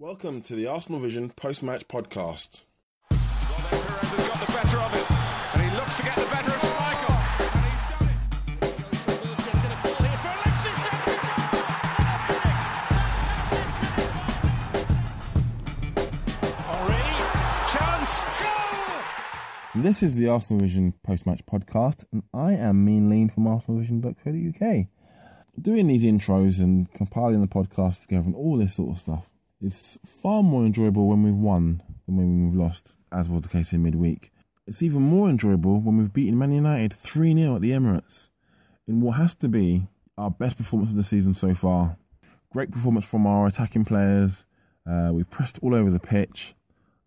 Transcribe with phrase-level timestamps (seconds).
[0.00, 2.62] Welcome to the Arsenal Vision post-match podcast.
[3.12, 5.08] Has got the better of it,
[5.54, 6.64] and he looks to get the better of
[7.54, 8.08] and he's done
[19.76, 19.84] it.
[19.84, 24.86] This is the Arsenal Vision post-match podcast, and I am Mean Lean from ArsenalVision.co.uk.
[25.62, 29.30] Doing these intros and compiling the podcast together and all this sort of stuff
[29.64, 33.72] is far more enjoyable when we've won than when we've lost, as was the case
[33.72, 34.30] in midweek.
[34.66, 38.28] It's even more enjoyable when we've beaten Man United 3 0 at the Emirates
[38.86, 39.86] in what has to be
[40.16, 41.96] our best performance of the season so far.
[42.52, 44.44] Great performance from our attacking players.
[44.88, 46.54] Uh, we pressed all over the pitch.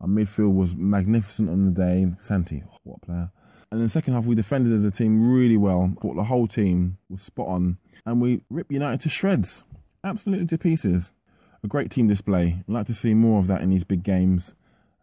[0.01, 2.07] Our midfield was magnificent on the day.
[2.21, 3.31] Santi, what a player.
[3.71, 5.93] And in the second half, we defended as a team really well.
[6.01, 7.77] Thought the whole team was spot on.
[8.05, 9.63] And we ripped United to shreds.
[10.03, 11.11] Absolutely to pieces.
[11.67, 12.63] A great team display.
[12.65, 14.53] I'd like to see more of that in these big games.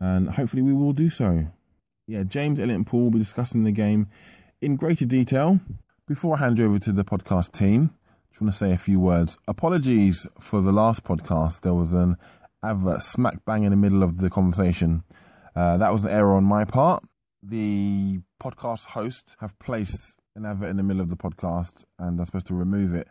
[0.01, 1.49] And hopefully we will do so.
[2.07, 4.09] Yeah, James, Elliot, and Paul will be discussing the game
[4.63, 5.61] in greater detail.
[6.09, 7.91] Before I hand you over to the podcast team,
[8.31, 9.37] just want to say a few words.
[9.47, 11.61] Apologies for the last podcast.
[11.61, 12.17] There was an
[12.65, 15.05] advert smack bang in the middle of the conversation.
[15.55, 17.05] Uh, that was an error on my part.
[17.43, 22.25] The podcast hosts have placed an advert in the middle of the podcast and I'm
[22.25, 23.09] supposed to remove it.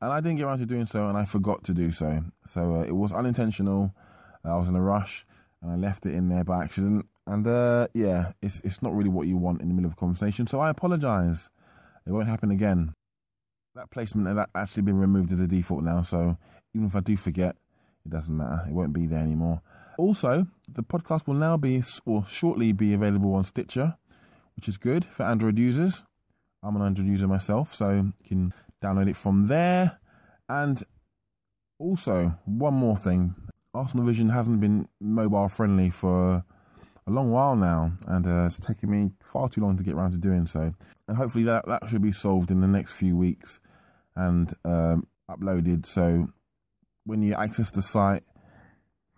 [0.00, 2.24] And I didn't get around to doing so and I forgot to do so.
[2.46, 3.94] So uh, it was unintentional.
[4.44, 5.26] I was in a rush
[5.62, 7.06] and I left it in there by accident.
[7.26, 10.00] And uh, yeah, it's it's not really what you want in the middle of a
[10.00, 10.46] conversation.
[10.46, 11.50] So I apologise.
[12.06, 12.94] It won't happen again.
[13.74, 16.02] That placement has actually been removed as a default now.
[16.02, 16.38] So
[16.74, 17.56] even if I do forget,
[18.04, 18.64] it doesn't matter.
[18.66, 19.60] It won't be there anymore.
[19.98, 23.96] Also, the podcast will now be or shortly be available on Stitcher,
[24.56, 26.04] which is good for Android users.
[26.62, 29.98] I'm an Android user myself, so you can download it from there.
[30.48, 30.82] And
[31.78, 33.34] also, one more thing
[33.72, 36.44] Arsenal Vision hasn't been mobile friendly for
[37.06, 40.12] a long while now, and uh, it's taken me far too long to get around
[40.12, 40.74] to doing so.
[41.08, 43.60] And hopefully, that, that should be solved in the next few weeks
[44.16, 45.86] and um, uploaded.
[45.86, 46.28] So,
[47.04, 48.24] when you access the site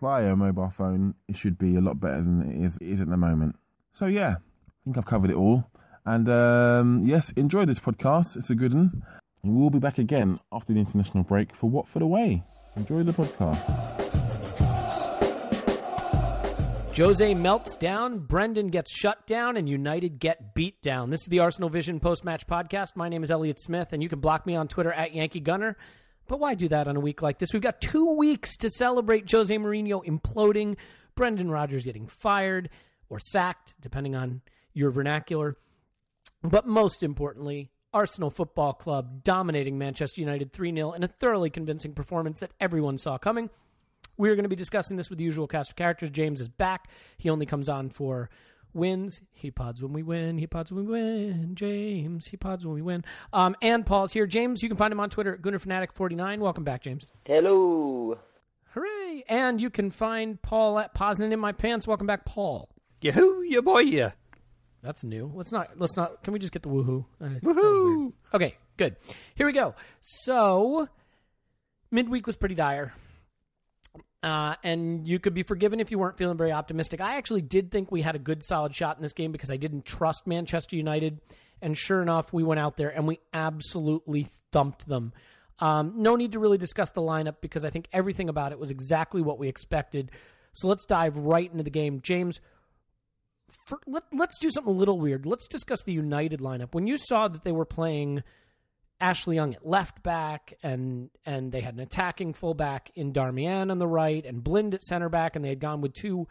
[0.00, 3.08] via mobile phone, it should be a lot better than it is, it is at
[3.08, 3.56] the moment.
[3.92, 5.64] So, yeah, I think I've covered it all.
[6.04, 8.36] And um, yes, enjoy this podcast.
[8.36, 9.02] It's a good one.
[9.44, 12.44] And we'll be back again after the international break for Watford away.
[12.76, 13.58] Enjoy the podcast.
[16.96, 21.10] Jose melts down, Brendan gets shut down, and United get beat down.
[21.10, 22.94] This is the Arsenal Vision post match podcast.
[22.94, 25.76] My name is Elliot Smith, and you can block me on Twitter at Yankee Gunner.
[26.28, 27.52] But why do that on a week like this?
[27.52, 30.76] We've got two weeks to celebrate Jose Mourinho imploding,
[31.16, 32.70] Brendan Rodgers getting fired
[33.08, 34.40] or sacked, depending on
[34.72, 35.56] your vernacular.
[36.44, 41.92] But most importantly, Arsenal Football Club dominating Manchester United 3 0 in a thoroughly convincing
[41.92, 43.50] performance that everyone saw coming.
[44.16, 46.10] We're going to be discussing this with the usual cast of characters.
[46.10, 46.88] James is back.
[47.16, 48.30] He only comes on for
[48.74, 49.20] wins.
[49.32, 50.38] He pods when we win.
[50.38, 51.54] He pods when we win.
[51.54, 52.26] James.
[52.26, 53.04] He pods when we win.
[53.32, 54.26] Um, and Paul's here.
[54.26, 56.38] James, you can find him on Twitter at GoonerFanatic49.
[56.38, 57.06] Welcome back, James.
[57.24, 58.18] Hello.
[58.74, 59.24] Hooray!
[59.28, 61.86] And you can find Paul at Poznan in my pants.
[61.86, 62.70] Welcome back, Paul.
[63.00, 64.10] Yahoo, ya boy, ya.
[64.82, 65.30] That's new.
[65.34, 65.70] Let's not.
[65.78, 66.22] Let's not.
[66.24, 67.04] Can we just get the woohoo?
[67.20, 68.12] Uh, Woohoo!
[68.34, 68.96] Okay, good.
[69.34, 69.74] Here we go.
[70.00, 70.88] So,
[71.90, 72.92] midweek was pretty dire.
[74.22, 77.00] Uh, and you could be forgiven if you weren't feeling very optimistic.
[77.00, 79.56] I actually did think we had a good, solid shot in this game because I
[79.56, 81.20] didn't trust Manchester United.
[81.60, 85.12] And sure enough, we went out there and we absolutely thumped them.
[85.58, 88.70] Um, no need to really discuss the lineup because I think everything about it was
[88.70, 90.10] exactly what we expected.
[90.54, 92.00] So let's dive right into the game.
[92.00, 92.40] James,
[93.66, 95.26] for, let, let's do something a little weird.
[95.26, 96.74] Let's discuss the United lineup.
[96.74, 98.22] When you saw that they were playing
[99.00, 103.78] Ashley Young at left back, and and they had an attacking fullback in Darmian on
[103.78, 106.28] the right, and Blind at center back, and they had gone with two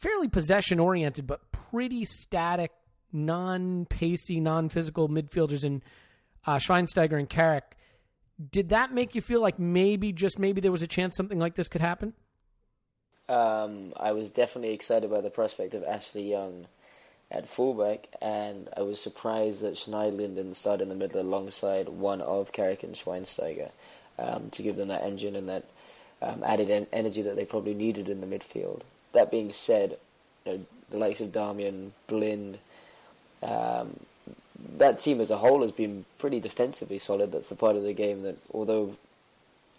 [0.00, 2.70] fairly possession oriented but pretty static,
[3.12, 5.82] non pacey, non physical midfielders in
[6.46, 7.76] uh, Schweinsteiger and Carrick.
[8.50, 11.54] Did that make you feel like maybe, just maybe, there was a chance something like
[11.54, 12.12] this could happen?
[13.28, 16.66] Um, I was definitely excited by the prospect of Ashley Young
[17.30, 22.20] at fullback, and I was surprised that Schneiderlin didn't start in the middle alongside one
[22.20, 23.70] of Carrick and Schweinsteiger
[24.18, 25.64] um, to give them that engine and that
[26.20, 28.82] um, added en- energy that they probably needed in the midfield.
[29.12, 29.96] That being said,
[30.44, 32.58] you know, the likes of Darmian, Blind,
[33.42, 34.00] um,
[34.76, 37.32] that team as a whole has been pretty defensively solid.
[37.32, 38.96] That's the part of the game that, although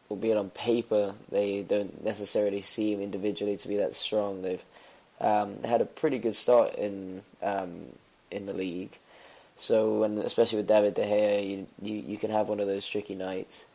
[0.09, 4.63] albeit on paper they don't necessarily seem individually to be that strong, they've
[5.19, 7.87] um, had a pretty good start in um,
[8.31, 8.97] in the league.
[9.57, 12.87] So, and especially with David De Gea, you, you you can have one of those
[12.87, 13.65] tricky nights.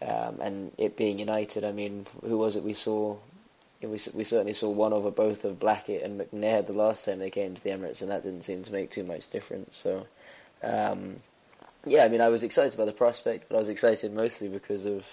[0.00, 3.16] Um, and it being United, I mean, who was it we saw?
[3.82, 7.30] We we certainly saw one over both of Blackett and McNair the last time they
[7.30, 9.76] came to the Emirates, and that didn't seem to make too much difference.
[9.76, 10.06] So,
[10.62, 11.16] um,
[11.84, 14.84] yeah, I mean, I was excited by the prospect, but I was excited mostly because
[14.84, 15.04] of,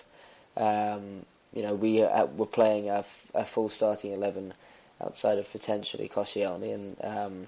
[0.57, 4.53] um, you know, we uh, were playing a, a full starting eleven
[5.01, 7.47] outside of potentially Koscielny, and um,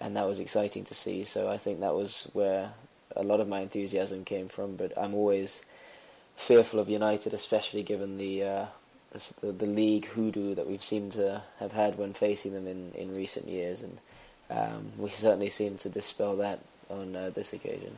[0.00, 1.24] and that was exciting to see.
[1.24, 2.72] So I think that was where
[3.14, 4.76] a lot of my enthusiasm came from.
[4.76, 5.62] But I'm always
[6.36, 8.66] fearful of United, especially given the uh,
[9.40, 13.14] the, the league hoodoo that we've seemed to have had when facing them in, in
[13.14, 13.98] recent years, and
[14.50, 16.60] um, we certainly seem to dispel that
[16.90, 17.96] on uh, this occasion.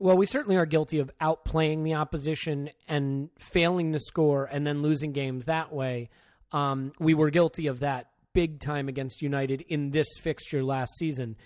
[0.00, 4.80] Well, we certainly are guilty of outplaying the opposition and failing to score and then
[4.82, 6.10] losing games that way.
[6.52, 11.36] Um, we were guilty of that big time against United in this fixture last season.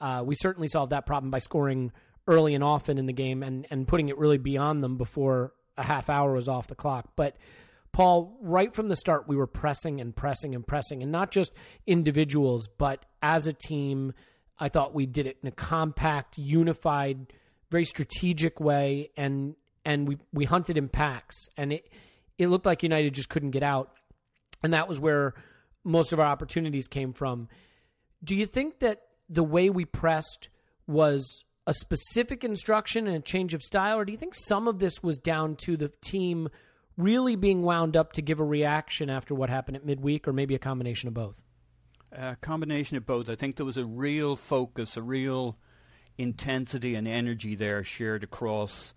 [0.00, 1.92] Uh, we certainly solved that problem by scoring
[2.26, 5.82] early and often in the game and, and putting it really beyond them before a
[5.82, 7.10] half hour was off the clock.
[7.14, 7.36] But
[7.92, 11.52] Paul, right from the start, we were pressing and pressing and pressing, and not just
[11.86, 14.14] individuals, but as a team.
[14.58, 17.32] I thought we did it in a compact, unified,
[17.70, 21.88] very strategic way, and and we we hunted in packs, and it
[22.38, 23.92] it looked like United just couldn't get out,
[24.62, 25.34] and that was where
[25.84, 27.48] most of our opportunities came from.
[28.22, 30.50] Do you think that the way we pressed
[30.86, 34.78] was a specific instruction and a change of style, or do you think some of
[34.78, 36.48] this was down to the team
[36.96, 40.54] really being wound up to give a reaction after what happened at midweek, or maybe
[40.54, 41.40] a combination of both?
[42.12, 43.30] A combination of both.
[43.30, 45.58] I think there was a real focus, a real
[46.20, 48.92] intensity and energy there shared across,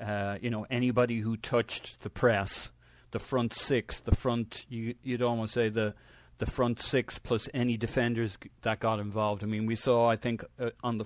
[0.00, 2.72] uh, you know, anybody who touched the press,
[3.10, 4.64] the front six, the front.
[4.70, 5.94] You, you'd almost say the
[6.38, 9.44] the front six plus any defenders that got involved.
[9.44, 10.08] I mean, we saw.
[10.08, 11.04] I think uh, on the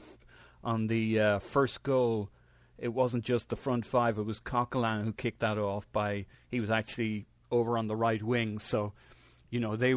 [0.62, 2.30] on the uh, first goal,
[2.78, 4.18] it wasn't just the front five.
[4.18, 5.90] It was Coquelin who kicked that off.
[5.92, 8.60] By he was actually over on the right wing.
[8.60, 8.92] So,
[9.50, 9.94] you know, they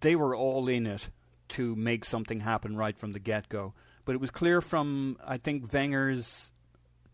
[0.00, 1.10] they were all in it
[1.48, 3.74] to make something happen right from the get go.
[4.04, 6.50] But it was clear from I think Wenger's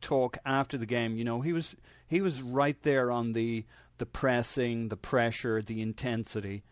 [0.01, 1.17] talk after the game.
[1.17, 1.77] You know, he was
[2.07, 3.65] he was right there on the
[3.99, 6.63] the pressing, the pressure, the intensity,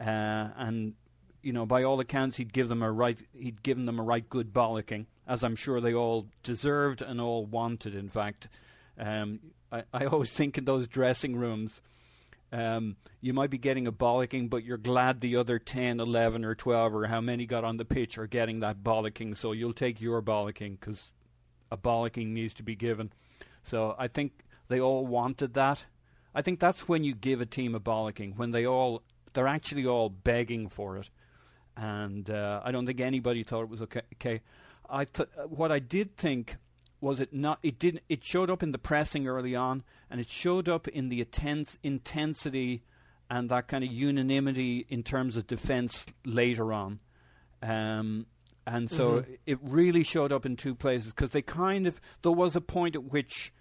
[0.00, 0.94] uh, and
[1.42, 3.18] you know, by all accounts, he'd give them a right.
[3.32, 7.44] He'd given them a right good bollocking, as I'm sure they all deserved and all
[7.44, 7.94] wanted.
[7.94, 8.48] In fact,
[8.98, 11.80] um, I, I always think in those dressing rooms.
[12.52, 16.54] Um, you might be getting a bollocking, but you're glad the other 10, 11, or
[16.54, 19.34] 12, or how many got on the pitch are getting that bollocking.
[19.34, 21.12] So you'll take your bollocking because
[21.70, 23.10] a bollocking needs to be given.
[23.62, 25.86] So I think they all wanted that.
[26.34, 29.86] I think that's when you give a team a bollocking, when they all, they're actually
[29.86, 31.08] all begging for it.
[31.74, 34.02] And uh, I don't think anybody thought it was okay.
[34.14, 34.42] okay.
[34.90, 36.56] I th- what I did think
[37.02, 38.02] was it not it didn't.
[38.08, 41.76] it showed up in the pressing early on and it showed up in the intense
[41.82, 42.82] intensity
[43.28, 47.00] and that kind of unanimity in terms of defense later on
[47.62, 48.26] Um,
[48.66, 52.54] and so it really showed up in two places because they kind of there was
[52.54, 53.52] a point at which,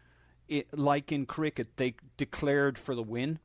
[0.47, 3.39] it, like in cricket, they declared for the win.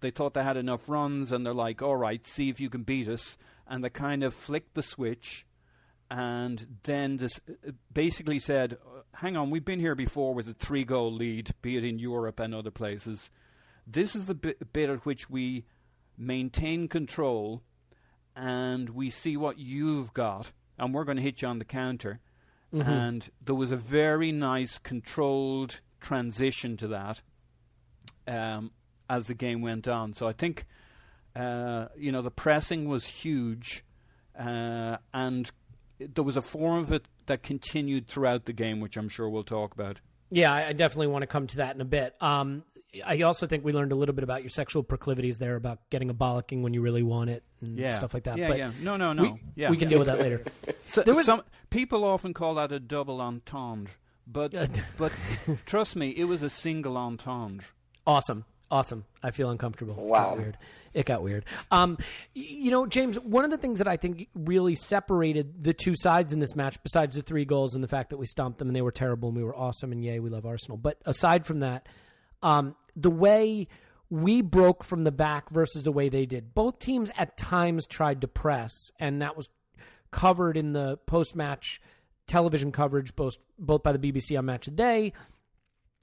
[0.00, 2.84] They thought they had enough runs, and they're like, "All right, see if you can
[2.84, 5.44] beat us." And they kind of flicked the switch,
[6.10, 7.40] and then this
[7.92, 8.76] basically said,
[9.14, 12.54] "Hang on, we've been here before with a three-goal lead, be it in Europe and
[12.54, 13.30] other places.
[13.86, 15.64] This is the bit, bit at which we
[16.18, 17.62] maintain control,
[18.34, 22.20] and we see what you've got, and we're going to hit you on the counter."
[22.72, 27.22] And there was a very nice, controlled transition to that
[28.26, 28.72] um,
[29.08, 30.12] as the game went on.
[30.12, 30.66] So I think
[31.34, 33.84] uh, you know the pressing was huge,
[34.38, 35.50] uh, and
[36.00, 39.44] there was a form of it that continued throughout the game, which I'm sure we'll
[39.44, 40.00] talk about.
[40.30, 42.14] Yeah, I definitely want to come to that in a bit.
[42.20, 42.62] Um,
[43.04, 46.10] I also think we learned a little bit about your sexual proclivities there, about getting
[46.10, 48.38] a bollocking when you really want it and Yeah, stuff like that.
[48.38, 48.70] Yeah, but yeah.
[48.80, 49.22] No, no, no.
[49.22, 50.42] We, yeah, we can deal with that later.
[50.86, 53.92] So, There was- some people often call that a double entendre,
[54.26, 54.52] but
[54.98, 55.12] but
[55.66, 57.66] trust me, it was a single entendre.
[58.06, 58.44] Awesome.
[58.70, 59.04] Awesome.
[59.22, 59.98] I feel uncomfortable.
[59.98, 60.30] It Wow.
[60.30, 60.58] got weird.
[60.94, 61.44] It got weird.
[61.72, 61.98] Um,
[62.34, 66.32] you know, James, one of the things that I think really separated the two sides
[66.32, 68.76] in this match, besides the three goals and the fact that we stomped them and
[68.76, 70.76] they were terrible and we were awesome and yay, we love Arsenal.
[70.76, 71.88] But aside from that,
[72.42, 73.66] um, the way
[74.08, 76.52] we broke from the back versus the way they did.
[76.54, 79.48] Both teams at times tried to press, and that was
[80.10, 81.80] covered in the post match
[82.26, 85.12] television coverage, both both by the BBC on Match of the Day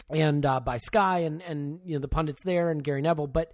[0.10, 3.52] and uh, by Sky and and you know the pundits there and Gary Neville, but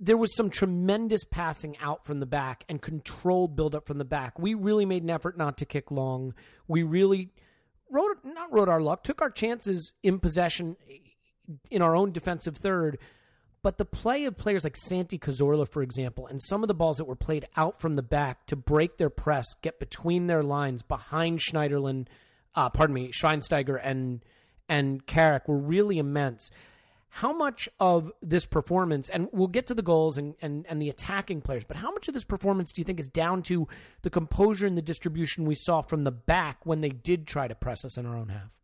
[0.00, 4.04] there was some tremendous passing out from the back and controlled build up from the
[4.04, 4.38] back.
[4.38, 6.34] We really made an effort not to kick long.
[6.68, 7.30] We really
[7.90, 10.76] wrote not wrote our luck, took our chances in possession
[11.70, 12.98] in our own defensive third.
[13.60, 16.98] But the play of players like Santi Cazorla, for example, and some of the balls
[16.98, 20.84] that were played out from the back to break their press, get between their lines
[20.84, 22.06] behind Schneiderlin,
[22.54, 24.24] uh, pardon me, Schweinsteiger and
[24.68, 26.50] and Carrick were really immense.
[27.10, 30.90] How much of this performance, and we'll get to the goals and, and, and the
[30.90, 33.66] attacking players, but how much of this performance do you think is down to
[34.02, 37.54] the composure and the distribution we saw from the back when they did try to
[37.54, 38.54] press us in our own half?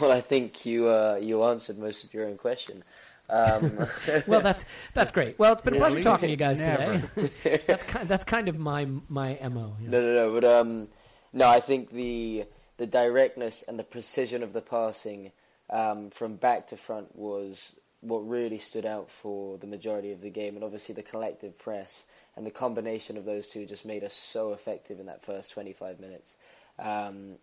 [0.00, 2.82] Well, I think you uh, you answered most of your own question.
[3.28, 3.86] Um,
[4.26, 5.38] Well, that's that's great.
[5.38, 7.00] Well, it's been a pleasure talking to you guys Never.
[7.14, 7.60] today.
[7.66, 9.76] that's kind that's kind of my my mo.
[9.80, 9.90] yeah.
[9.90, 10.32] No, no, no.
[10.40, 10.88] But um,
[11.34, 12.44] no, I think the
[12.76, 15.32] the directness and the precision of the passing
[15.70, 20.30] um, from back to front was what really stood out for the majority of the
[20.30, 22.04] game, and obviously the collective press
[22.36, 26.00] and the combination of those two just made us so effective in that first 25
[26.00, 26.36] minutes.
[26.78, 27.36] Um,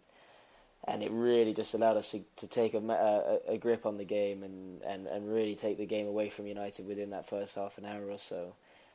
[0.88, 4.06] and it really just allowed us to, to take a, a, a grip on the
[4.06, 7.78] game and, and, and really take the game away from United within that first half
[7.78, 8.54] an hour or so.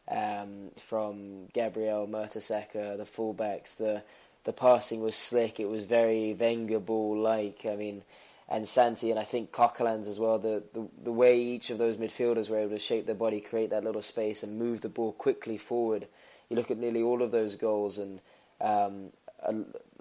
[0.08, 4.02] Um, from Gabriel, Mertesacker, the fullbacks, the
[4.46, 5.58] the passing was slick.
[5.58, 7.66] It was very Wenger ball like.
[7.66, 8.04] I mean,
[8.48, 10.38] and Santi and I think Coquelins as well.
[10.38, 13.70] The, the the way each of those midfielders were able to shape their body, create
[13.70, 16.06] that little space, and move the ball quickly forward.
[16.48, 18.20] You look at nearly all of those goals, and
[18.60, 19.10] um,
[19.42, 19.52] a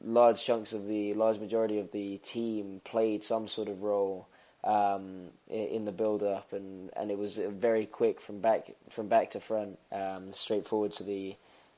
[0.04, 4.28] large chunks of the large majority of the team played some sort of role
[4.64, 9.32] um, in the build up, and, and it was very quick from back from back
[9.32, 11.36] to front, um, to the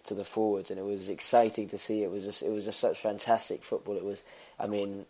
[0.07, 2.03] to the forwards, and it was exciting to see.
[2.03, 3.95] It was just it was just such fantastic football.
[3.95, 4.21] It was,
[4.59, 5.05] I mean,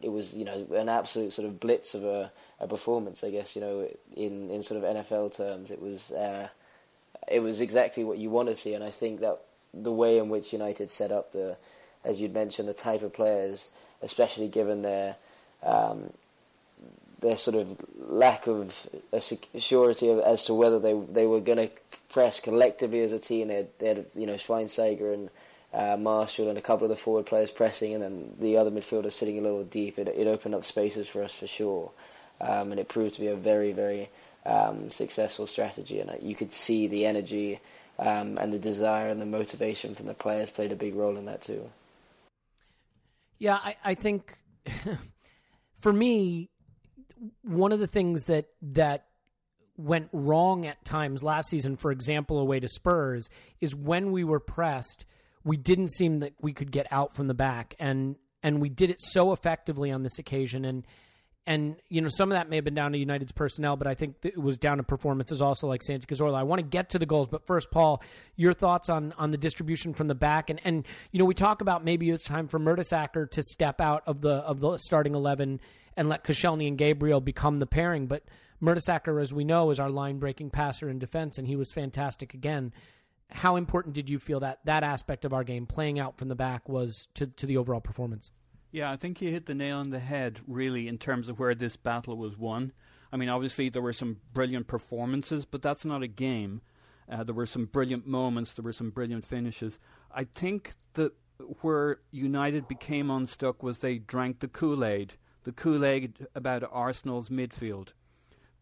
[0.00, 3.22] it was you know an absolute sort of blitz of a, a performance.
[3.22, 6.48] I guess you know in in sort of NFL terms, it was uh,
[7.28, 9.38] it was exactly what you want to see, and I think that
[9.72, 11.56] the way in which United set up the,
[12.04, 13.68] as you'd mentioned, the type of players,
[14.02, 15.16] especially given their
[15.62, 16.12] um,
[17.20, 21.70] their sort of lack of a security as to whether they they were going to
[22.10, 23.48] press collectively as a team.
[23.48, 25.30] They had, they had you know Schweinsteiger and
[25.72, 29.12] uh, Martial and a couple of the forward players pressing, and then the other midfielders
[29.12, 29.98] sitting a little deep.
[29.98, 31.92] It, it opened up spaces for us for sure,
[32.40, 34.10] um, and it proved to be a very very
[34.44, 36.00] um, successful strategy.
[36.00, 37.60] And uh, you could see the energy
[37.98, 41.26] um, and the desire and the motivation from the players played a big role in
[41.26, 41.70] that too.
[43.38, 44.38] Yeah, I, I think
[45.80, 46.50] for me,
[47.42, 49.06] one of the things that that
[49.80, 51.22] went wrong at times.
[51.22, 55.04] Last season, for example, away to Spurs, is when we were pressed,
[55.44, 58.90] we didn't seem that we could get out from the back, and and we did
[58.90, 60.86] it so effectively on this occasion, and
[61.46, 63.94] and you know some of that may have been down to United's personnel, but I
[63.94, 66.36] think it was down to performances also like Santi Cazorla.
[66.36, 68.02] I want to get to the goals, but first, Paul,
[68.36, 71.60] your thoughts on on the distribution from the back, and and you know we talk
[71.62, 75.60] about maybe it's time for Mertesacker to step out of the of the starting eleven
[75.96, 78.22] and let Koscielny and Gabriel become the pairing, but
[78.62, 82.34] Mertesacker, as we know, is our line breaking passer in defense, and he was fantastic
[82.34, 82.72] again.
[83.30, 86.34] how important did you feel that that aspect of our game playing out from the
[86.34, 88.30] back was to, to the overall performance?
[88.72, 91.54] Yeah, I think you hit the nail on the head, really, in terms of where
[91.54, 92.72] this battle was won.
[93.12, 96.60] I mean, obviously, there were some brilliant performances, but that's not a game.
[97.10, 99.78] Uh, there were some brilliant moments, there were some brilliant finishes.
[100.14, 101.12] I think that
[101.60, 105.14] where United became unstuck was they drank the Kool Aid,
[105.44, 107.92] the Kool Aid about Arsenal's midfield,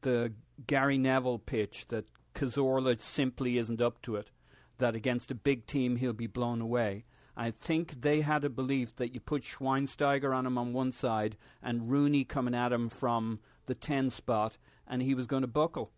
[0.03, 0.33] the
[0.67, 4.31] Gary Neville pitch that Cazorla simply isn't up to it,
[4.79, 7.05] that against a big team he'll be blown away.
[7.37, 11.37] I think they had a belief that you put Schweinsteiger on him on one side
[11.63, 15.93] and Rooney coming at him from the 10 spot, and he was going to buckle.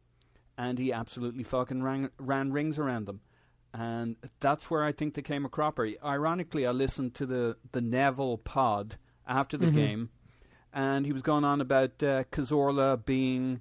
[0.59, 3.21] And he absolutely fucking ran, ran rings around them.
[3.73, 5.89] And that's where I think they came a cropper.
[6.05, 9.75] Ironically, I listened to the, the Neville pod after the Mhm.
[9.75, 10.11] game,
[10.75, 13.61] and he was going on about uh, Cazorla being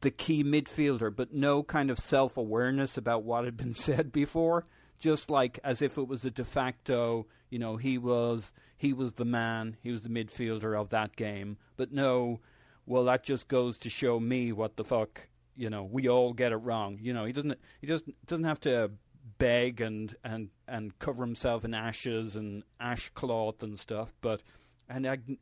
[0.00, 4.66] the key midfielder, but no kind of self awareness about what had been said before.
[4.98, 9.14] Just like as if it was a de facto, you know, he was he was
[9.14, 11.58] the man, he was the midfielder of that game.
[11.76, 12.40] But no,
[12.86, 16.52] well, that just goes to show me what the fuck, you know, we all get
[16.52, 16.98] it wrong.
[17.00, 18.92] You know, he doesn't he doesn't doesn't have to
[19.38, 24.40] beg and and and cover himself in ashes and ash cloth and stuff, but
[24.88, 25.38] ag-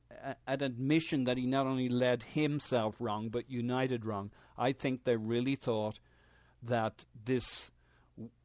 [0.46, 4.30] an admission that he not only led himself wrong but United wrong.
[4.56, 5.98] I think they really thought
[6.62, 7.70] that this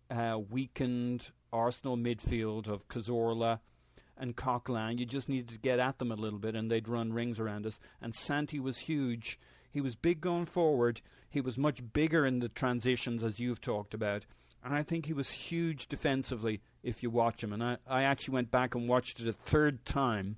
[0.10, 3.60] uh, weakened Arsenal midfield of Cazorla
[4.18, 7.14] and Coquelin, you just needed to get at them a little bit and they'd run
[7.14, 7.80] rings around us.
[8.02, 9.40] And Santi was huge.
[9.72, 11.02] He was big going forward.
[11.30, 14.26] He was much bigger in the transitions, as you've talked about.
[14.64, 17.54] And I think he was huge defensively if you watch him.
[17.54, 20.38] And I, I actually went back and watched it a third time.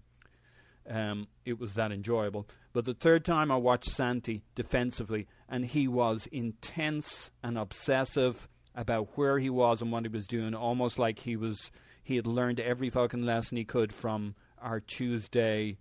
[0.90, 2.48] Um, it was that enjoyable.
[2.74, 9.18] But the third time I watched Santi defensively, and he was intense and obsessive about
[9.18, 11.72] where he was and what he was doing, almost like he was
[12.04, 15.78] he had learned every fucking lesson he could from our Tuesday.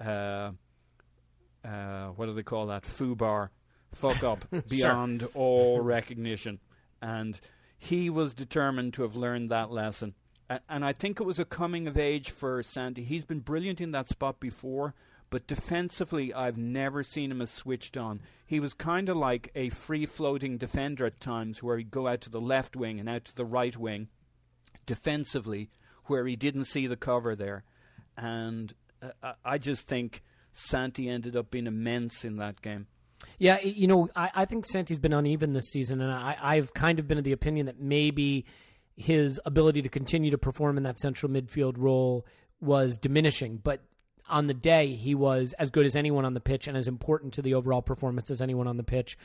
[0.00, 0.52] Uh,
[1.64, 2.84] uh, what do they call that?
[2.84, 3.50] Fubar,
[3.92, 6.60] fuck up beyond all recognition,
[7.02, 7.40] and
[7.76, 10.14] he was determined to have learned that lesson.
[10.68, 13.02] And I think it was a coming of age for Santi.
[13.04, 14.94] He's been brilliant in that spot before,
[15.28, 18.20] but defensively, I've never seen him as switched on.
[18.46, 22.22] He was kind of like a free floating defender at times, where he'd go out
[22.22, 24.08] to the left wing and out to the right wing
[24.86, 25.70] defensively,
[26.06, 27.64] where he didn't see the cover there.
[28.16, 32.86] And uh, I- I just think Santi ended up being immense in that game.
[33.38, 36.98] Yeah, you know, I, I think Santi's been uneven this season, and I, I've kind
[36.98, 38.46] of been of the opinion that maybe
[38.98, 42.26] his ability to continue to perform in that central midfield role
[42.60, 43.56] was diminishing.
[43.56, 43.80] But
[44.28, 47.34] on the day, he was as good as anyone on the pitch and as important
[47.34, 49.16] to the overall performance as anyone on the pitch.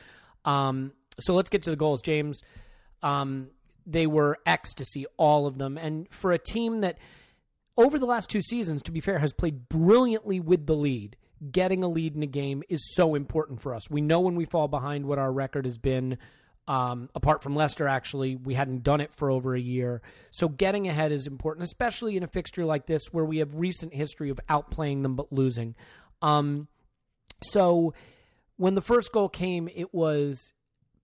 [0.44, 2.40] Um, so let's get to the goals, James.
[3.02, 3.48] Um,
[3.86, 5.76] they were ecstasy, all of them.
[5.76, 6.98] And for a team that,
[7.76, 11.16] over the last two seasons, to be fair, has played brilliantly with the lead,
[11.50, 13.90] getting a lead in a game is so important for us.
[13.90, 16.18] We know when we fall behind what our record has been.
[16.66, 20.00] Um, apart from Leicester, actually, we hadn't done it for over a year.
[20.30, 23.92] So getting ahead is important, especially in a fixture like this where we have recent
[23.92, 25.74] history of outplaying them but losing.
[26.22, 26.68] Um,
[27.42, 27.92] so
[28.56, 30.52] when the first goal came, it was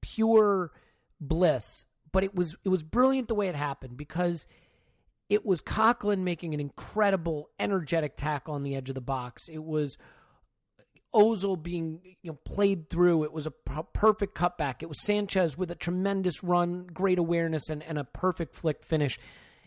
[0.01, 0.73] pure
[1.20, 4.46] bliss, but it was it was brilliant the way it happened because
[5.29, 9.49] it was Coquelin making an incredible energetic tackle on the edge of the box.
[9.49, 9.96] It was
[11.14, 13.25] Ozil being you know played through.
[13.25, 14.77] It was a perfect cutback.
[14.83, 19.18] It was Sanchez with a tremendous run, great awareness, and, and a perfect flick finish.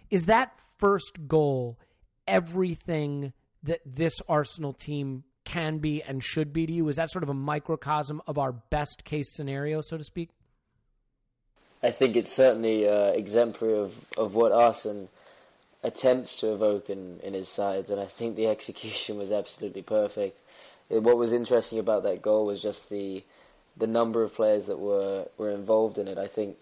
[0.10, 1.80] Is that first goal
[2.28, 6.88] everything that this Arsenal team can be and should be to you?
[6.88, 10.30] Is that sort of a microcosm of our best case scenario, so to speak?
[11.82, 15.10] I think it's certainly uh, exemplary of, of what Arsene
[15.84, 20.40] attempts to evoke in, in his sides, and I think the execution was absolutely perfect.
[21.00, 23.24] What was interesting about that goal was just the
[23.76, 26.20] the number of players that were, were involved in it.
[26.20, 26.58] I think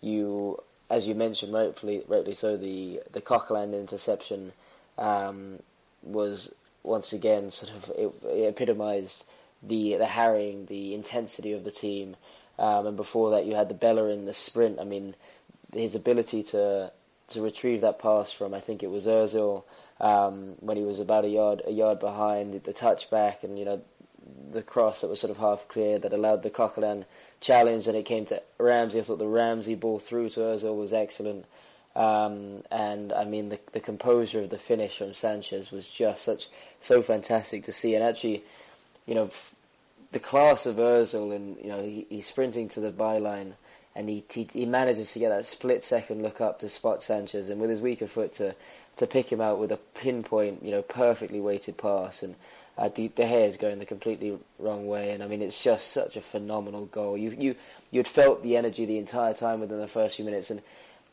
[0.00, 4.52] you, as you mentioned, rightfully rightly so, the the Coquelin interception
[4.98, 5.60] um,
[6.02, 9.24] was once again sort of it, it epitomised
[9.62, 12.16] the the harrying, the intensity of the team.
[12.58, 14.78] Um, and before that, you had the Bellerin, the sprint.
[14.78, 15.14] I mean,
[15.72, 16.92] his ability to
[17.28, 19.64] to retrieve that pass from I think it was Özil
[20.00, 23.82] um, when he was about a yard a yard behind the touchback, and you know
[24.50, 27.04] the cross that was sort of half clear that allowed the Coquelin
[27.40, 29.00] challenge, and it came to Ramsey.
[29.00, 31.46] I thought the Ramsey ball through to Özil was excellent.
[31.94, 36.48] Um, and I mean the the composure of the finish from Sanchez was just such
[36.80, 38.44] so fantastic to see, and actually,
[39.06, 39.54] you know, f-
[40.10, 43.52] the class of Özil and you know he, he's sprinting to the byline
[43.94, 47.50] and he, he he manages to get that split second look up to spot Sanchez,
[47.50, 48.54] and with his weaker foot to
[48.96, 52.34] to pick him out with a pinpoint, you know, perfectly weighted pass, and
[52.78, 55.92] uh, De, De Gea is going the completely wrong way, and I mean it's just
[55.92, 57.18] such a phenomenal goal.
[57.18, 57.54] You you
[57.90, 60.62] you'd felt the energy the entire time within the first few minutes, and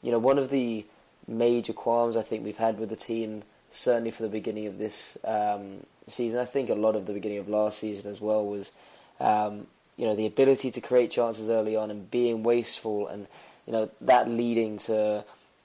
[0.02, 0.86] you know one of the
[1.28, 5.18] major qualms I think we've had with the team, certainly for the beginning of this
[5.26, 8.72] um, season, I think a lot of the beginning of last season as well was.
[9.20, 9.68] Um,
[10.00, 13.28] you know the ability to create chances early on and being wasteful and
[13.68, 15.24] you know that leading to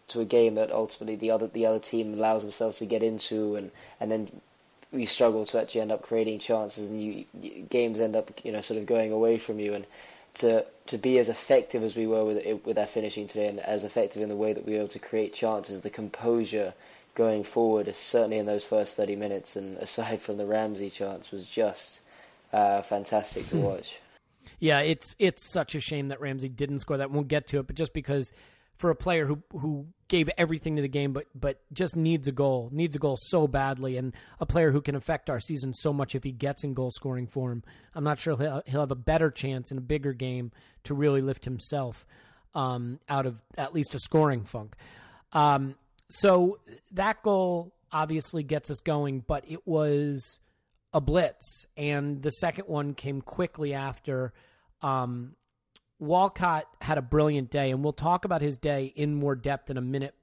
[0.09, 3.57] to a game that ultimately the other the other team allows themselves to get into
[3.57, 3.71] and
[4.01, 4.29] and then
[4.95, 7.25] we struggle to actually end up creating chances and you,
[7.69, 9.75] games end up you know sort of going away from you.
[9.75, 9.87] And
[10.35, 13.85] to to be as effective as we were with with our finishing today and as
[13.85, 16.75] effective in the way that we were able to create chances the composure
[17.15, 21.47] going forward certainly in those first 30 minutes and aside from the Ramsey chance was
[21.49, 22.01] just
[22.53, 24.01] uh, fantastic to watch
[24.61, 27.11] yeah, it's it's such a shame that Ramsey didn't score that.
[27.11, 28.33] We'll get to it, but just because
[28.77, 32.33] for a player who who gave everything to the game, but but just needs a
[32.33, 35.93] goal, needs a goal so badly, and a player who can affect our season so
[35.93, 37.63] much if he gets in goal scoring form.
[37.95, 40.53] I'm not sure he'll, he'll have a better chance in a bigger game
[40.85, 42.07] to really lift himself
[42.55, 44.75] um, out of at least a scoring funk.
[45.33, 45.77] Um,
[46.11, 46.59] so
[46.93, 50.41] that goal obviously gets us going, but it was
[50.95, 54.33] a blitz, and the second one came quickly after.
[54.81, 55.35] Um,
[55.99, 59.77] Walcott had a brilliant day, and we'll talk about his day in more depth in
[59.77, 60.15] a minute,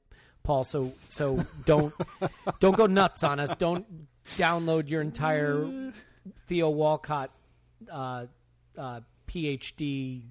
[0.43, 0.63] Paul.
[0.63, 1.93] So so don't
[2.59, 3.53] don't go nuts on us.
[3.55, 3.85] Don't
[4.37, 5.91] download your entire
[6.47, 7.31] Theo Walcott
[7.91, 8.27] uh,
[8.77, 10.23] uh, PhD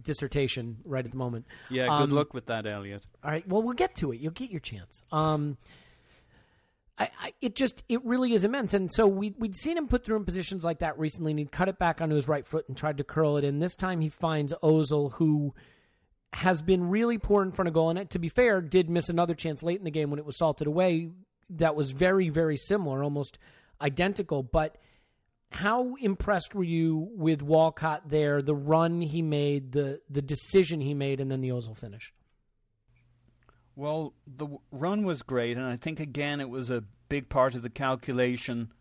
[0.00, 1.46] dissertation right at the moment.
[1.68, 3.02] Yeah, good um, luck with that, Elliot.
[3.24, 4.20] All right, well we'll get to it.
[4.20, 5.02] You'll get your chance.
[5.10, 5.56] Um,
[7.00, 8.74] I, I, it just it really is immense.
[8.74, 11.50] And so we we'd seen him put through in positions like that recently, and he'd
[11.50, 13.58] cut it back onto his right foot and tried to curl it in.
[13.58, 15.54] This time he finds Ozil, who
[16.34, 19.34] has been really poor in front of goal, and to be fair, did miss another
[19.34, 21.10] chance late in the game when it was salted away.
[21.48, 23.38] That was very very similar, almost
[23.80, 24.42] identical.
[24.42, 24.76] But
[25.52, 28.42] how impressed were you with Walcott there?
[28.42, 32.12] The run he made, the the decision he made, and then the Ozil finish.
[33.80, 37.62] Well, the run was great, and I think again it was a big part of
[37.62, 38.74] the calculation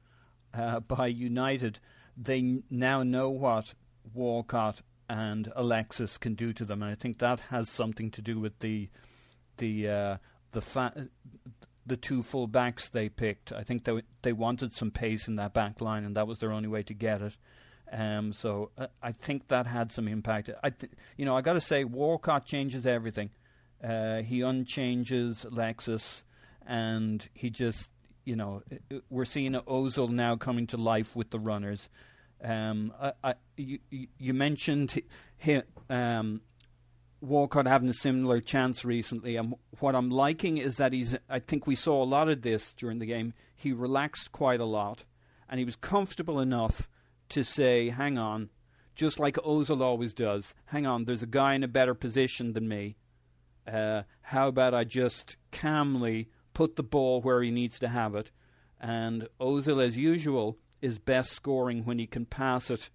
[0.53, 1.79] uh, by United.
[2.17, 3.75] They now know what
[4.13, 8.41] Walcott and Alexis can do to them, and I think that has something to do
[8.41, 8.89] with the
[9.55, 10.17] the uh,
[10.51, 11.07] the fa-
[11.85, 13.53] the two full backs they picked.
[13.53, 16.51] I think they they wanted some pace in that back line, and that was their
[16.51, 17.37] only way to get it.
[17.89, 20.49] Um, so uh, I think that had some impact.
[20.61, 23.29] I th- you know I got to say Walcott changes everything.
[23.83, 26.23] Uh, he unchanges Lexus,
[26.65, 27.89] and he just,
[28.25, 28.61] you know,
[29.09, 31.89] we're seeing Ozil now coming to life with the runners.
[32.43, 35.01] Um, I, I, you, you, mentioned
[35.37, 36.41] him, um,
[37.21, 41.17] Walcott having a similar chance recently, and what I'm liking is that he's.
[41.29, 43.33] I think we saw a lot of this during the game.
[43.55, 45.03] He relaxed quite a lot,
[45.49, 46.89] and he was comfortable enough
[47.29, 48.49] to say, "Hang on."
[48.95, 52.67] Just like Ozil always does, hang on, there's a guy in a better position than
[52.67, 52.97] me
[53.73, 58.31] uh, how about I just calmly put the ball where he needs to have it?
[58.79, 62.89] And Ozil, as usual, is best scoring when he can pass it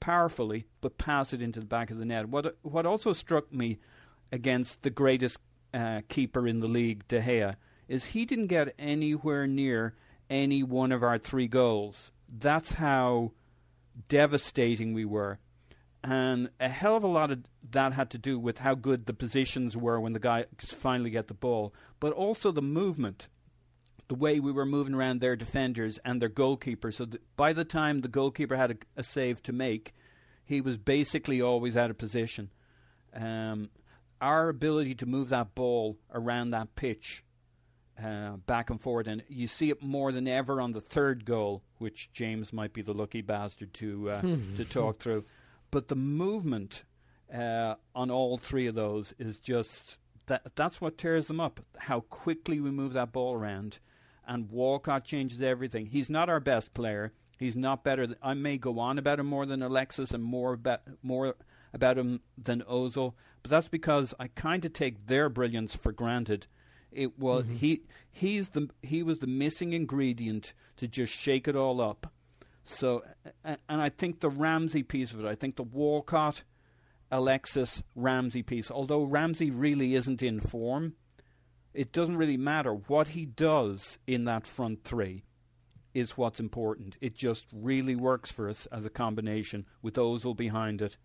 [0.00, 2.28] powerfully, but pass it into the back of the net.
[2.28, 3.78] What what also struck me
[4.30, 5.38] against the greatest
[5.72, 7.56] uh, keeper in the league, De Gea,
[7.88, 9.94] is he didn't get anywhere near
[10.28, 12.10] any one of our three goals.
[12.28, 13.32] That's how
[14.08, 15.38] devastating we were.
[16.08, 19.12] And a hell of a lot of that had to do with how good the
[19.12, 23.28] positions were when the guy finally get the ball, but also the movement,
[24.06, 26.92] the way we were moving around their defenders and their goalkeeper.
[26.92, 29.94] So by the time the goalkeeper had a, a, save to make,
[30.44, 32.50] he was basically always out of position.
[33.12, 33.70] Um,
[34.20, 37.24] our ability to move that ball around that pitch
[38.00, 41.64] uh, back and forward, and you see it more than ever on the third goal,
[41.78, 44.20] which James might be the lucky bastard to uh,
[44.56, 45.24] to talk through.
[45.70, 46.84] But the movement
[47.32, 50.54] uh, on all three of those is just that.
[50.54, 51.60] That's what tears them up.
[51.78, 53.78] How quickly we move that ball around,
[54.26, 55.86] and Walcott changes everything.
[55.86, 57.12] He's not our best player.
[57.38, 58.06] He's not better.
[58.06, 61.36] Th- I may go on about him more than Alexis and more about more
[61.72, 66.46] about him than Ozil, but that's because I kind of take their brilliance for granted.
[66.90, 67.56] It was mm-hmm.
[67.56, 72.12] he he's the he was the missing ingredient to just shake it all up.
[72.68, 73.02] So,
[73.44, 76.42] and I think the Ramsey piece of it, I think the Walcott,
[77.12, 80.94] Alexis, Ramsey piece, although Ramsey really isn't in form,
[81.72, 82.72] it doesn't really matter.
[82.72, 85.22] What he does in that front three
[85.94, 86.96] is what's important.
[87.00, 90.96] It just really works for us as a combination with Ozil behind it,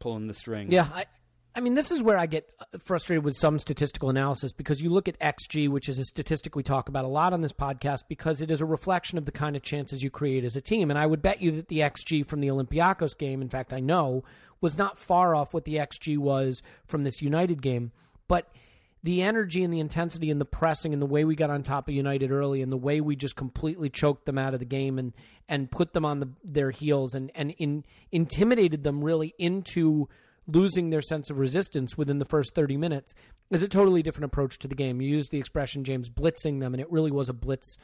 [0.00, 0.70] pulling the strings.
[0.70, 1.06] Yeah, I,
[1.54, 4.90] I mean, this is where I get uh, frustrated with some statistical analysis because you
[4.90, 8.04] look at XG, which is a statistic we talk about a lot on this podcast
[8.08, 10.90] because it is a reflection of the kind of chances you create as a team.
[10.90, 13.80] And I would bet you that the XG from the Olympiacos game, in fact, I
[13.80, 14.22] know,
[14.60, 17.90] was not far off what the XG was from this United game.
[18.28, 18.52] But
[19.02, 21.88] the energy and the intensity and the pressing and the way we got on top
[21.88, 24.98] of United early and the way we just completely choked them out of the game
[24.98, 25.14] and
[25.48, 30.06] and put them on the, their heels and and in, intimidated them really into
[30.52, 33.14] losing their sense of resistance within the first 30 minutes
[33.50, 35.00] is a totally different approach to the game.
[35.00, 37.76] You used the expression James blitzing them and it really was a blitz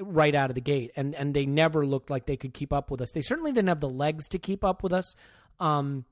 [0.00, 2.90] right out of the gate and and they never looked like they could keep up
[2.90, 3.12] with us.
[3.12, 5.14] They certainly didn't have the legs to keep up with us.
[5.58, 6.04] Um,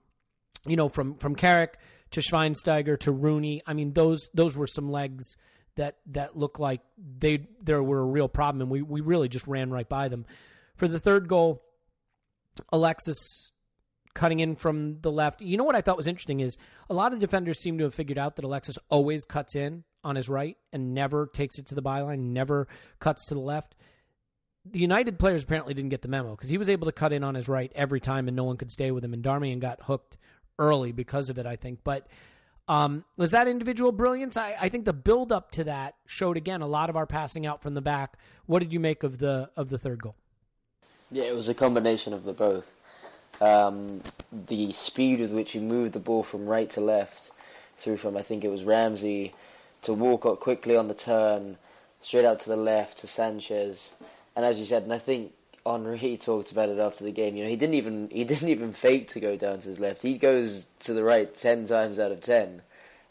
[0.67, 1.79] you know, from from Carrick
[2.14, 3.61] to Schweinsteiger to Rooney.
[3.67, 5.37] I mean, those those were some legs
[5.77, 9.47] that that looked like they there were a real problem, and we we really just
[9.47, 10.25] ran right by them.
[10.77, 11.62] For the third goal,
[12.73, 13.53] Alexis
[14.14, 15.40] cutting in from the left.
[15.40, 16.57] You know what I thought was interesting is
[16.88, 20.16] a lot of defenders seem to have figured out that Alexis always cuts in on
[20.16, 22.68] his right and never takes it to the byline, never
[23.00, 23.74] cuts to the left.
[24.64, 27.22] The United players apparently didn't get the memo because he was able to cut in
[27.22, 29.12] on his right every time and no one could stay with him.
[29.12, 30.16] And Darmian got hooked
[30.59, 31.81] early because of it, I think.
[31.85, 32.07] But
[32.66, 34.37] um, was that individual brilliance?
[34.37, 37.44] I, I think the build up to that showed again a lot of our passing
[37.46, 38.16] out from the back.
[38.46, 40.16] What did you make of the of the third goal?
[41.11, 42.72] Yeah, it was a combination of the both.
[43.40, 47.31] Um, the speed with which he moved the ball from right to left,
[47.77, 49.35] through from I think it was Ramsey
[49.83, 51.59] to Walcott quickly on the turn,
[52.01, 53.94] straight out to the left to Sanchez,
[54.37, 55.33] and as you said, and I think
[55.66, 57.37] Henry talked about it after the game.
[57.37, 60.03] You know, he didn't even he didn't even fake to go down to his left.
[60.03, 62.62] He goes to the right ten times out of ten.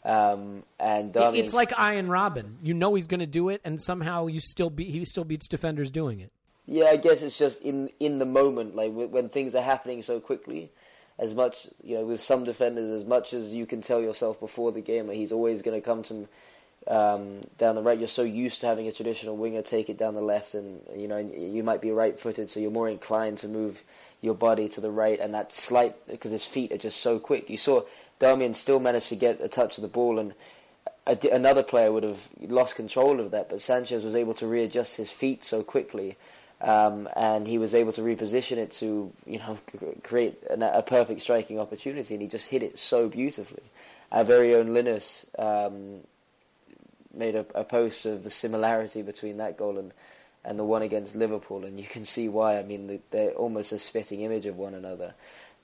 [0.04, 2.56] Um, and it's like Arjen Robben.
[2.60, 5.48] You know he's going to do it, and somehow you still beat he still beats
[5.48, 6.30] defenders doing it.
[6.66, 10.20] Yeah, I guess it's just in in the moment, like when things are happening so
[10.20, 10.70] quickly.
[11.16, 14.72] As much you know, with some defenders, as much as you can tell yourself before
[14.72, 16.26] the game, that he's always going to come to
[16.88, 17.98] um, down the right.
[17.98, 21.06] You're so used to having a traditional winger take it down the left, and you
[21.06, 23.82] know you might be right-footed, so you're more inclined to move
[24.22, 27.48] your body to the right, and that slight because his feet are just so quick.
[27.48, 27.82] You saw
[28.18, 30.34] Darmian still managed to get a touch of the ball, and
[31.06, 34.96] a, another player would have lost control of that, but Sanchez was able to readjust
[34.96, 36.16] his feet so quickly.
[36.64, 39.58] Um, and he was able to reposition it to, you know,
[40.02, 43.64] create an, a perfect striking opportunity, and he just hit it so beautifully.
[44.10, 46.00] Our very own Linus um,
[47.12, 49.92] made a, a post of the similarity between that goal and,
[50.42, 52.58] and the one against Liverpool, and you can see why.
[52.58, 55.12] I mean, they're almost a spitting image of one another.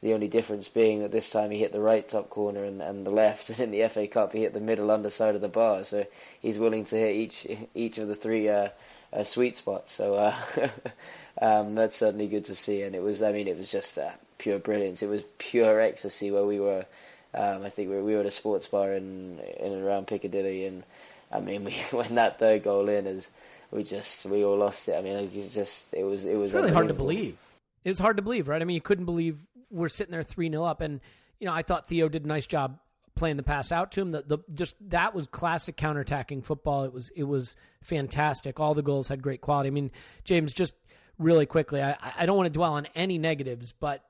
[0.03, 3.07] The only difference being that this time he hit the right top corner and, and
[3.07, 5.83] the left, and in the FA Cup he hit the middle underside of the bar.
[5.83, 6.05] So
[6.43, 8.69] he's willing to hit each each of the three uh,
[9.13, 9.89] uh, sweet spot.
[9.89, 10.35] So uh,
[11.41, 12.83] um, that's certainly good to see.
[12.83, 15.03] And it was, I mean, it was just uh, pure brilliance.
[15.03, 16.87] It was pure ecstasy where we were.
[17.33, 20.09] Um, I think we were, we were at a sports bar in in and around
[20.09, 20.83] Piccadilly, and
[21.31, 23.29] I mean, we, when that third goal in is,
[23.71, 24.97] we just we all lost it.
[24.97, 27.39] I mean, it's just it was it was it's really hard to believe.
[27.85, 28.61] It was hard to believe, right?
[28.61, 29.39] I mean, you couldn't believe
[29.71, 31.01] we're sitting there three 0 up, and
[31.39, 32.79] you know, I thought Theo did a nice job
[33.15, 34.13] playing the pass out to him.
[34.13, 36.85] The, the just that was classic counterattacking football.
[36.85, 38.61] It was it was fantastic.
[38.61, 39.69] All the goals had great quality.
[39.69, 39.91] I mean,
[40.25, 40.75] James, just
[41.19, 44.05] really quickly, I I don't want to dwell on any negatives, but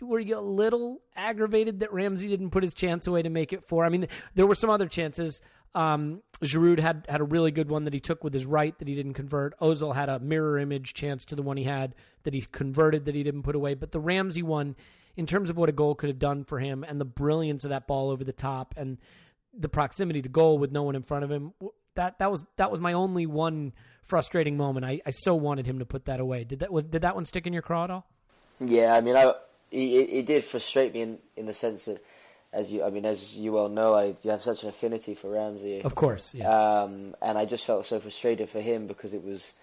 [0.00, 3.64] were you a little aggravated that Ramsey didn't put his chance away to make it
[3.64, 3.84] four?
[3.84, 5.40] I mean, there were some other chances.
[5.74, 8.88] Um, Giroud had had a really good one that he took with his right that
[8.88, 9.58] he didn't convert.
[9.60, 13.14] Ozil had a mirror image chance to the one he had that he converted that
[13.14, 13.74] he didn't put away.
[13.74, 14.76] But the Ramsey one,
[15.16, 17.70] in terms of what a goal could have done for him and the brilliance of
[17.70, 18.98] that ball over the top and
[19.52, 21.52] the proximity to goal with no one in front of him,
[21.94, 24.84] that that was that was my only one frustrating moment.
[24.84, 26.44] I, I so wanted him to put that away.
[26.44, 28.06] Did that was did that one stick in your craw at all?
[28.60, 29.32] Yeah, I mean, I
[29.70, 32.04] it, it did frustrate me in in the sense that
[32.52, 35.30] as you, I mean, as you well know, I you have such an affinity for
[35.30, 35.82] Ramsey.
[35.82, 36.48] Of course, yeah.
[36.48, 39.54] Um, and I just felt so frustrated for him because it was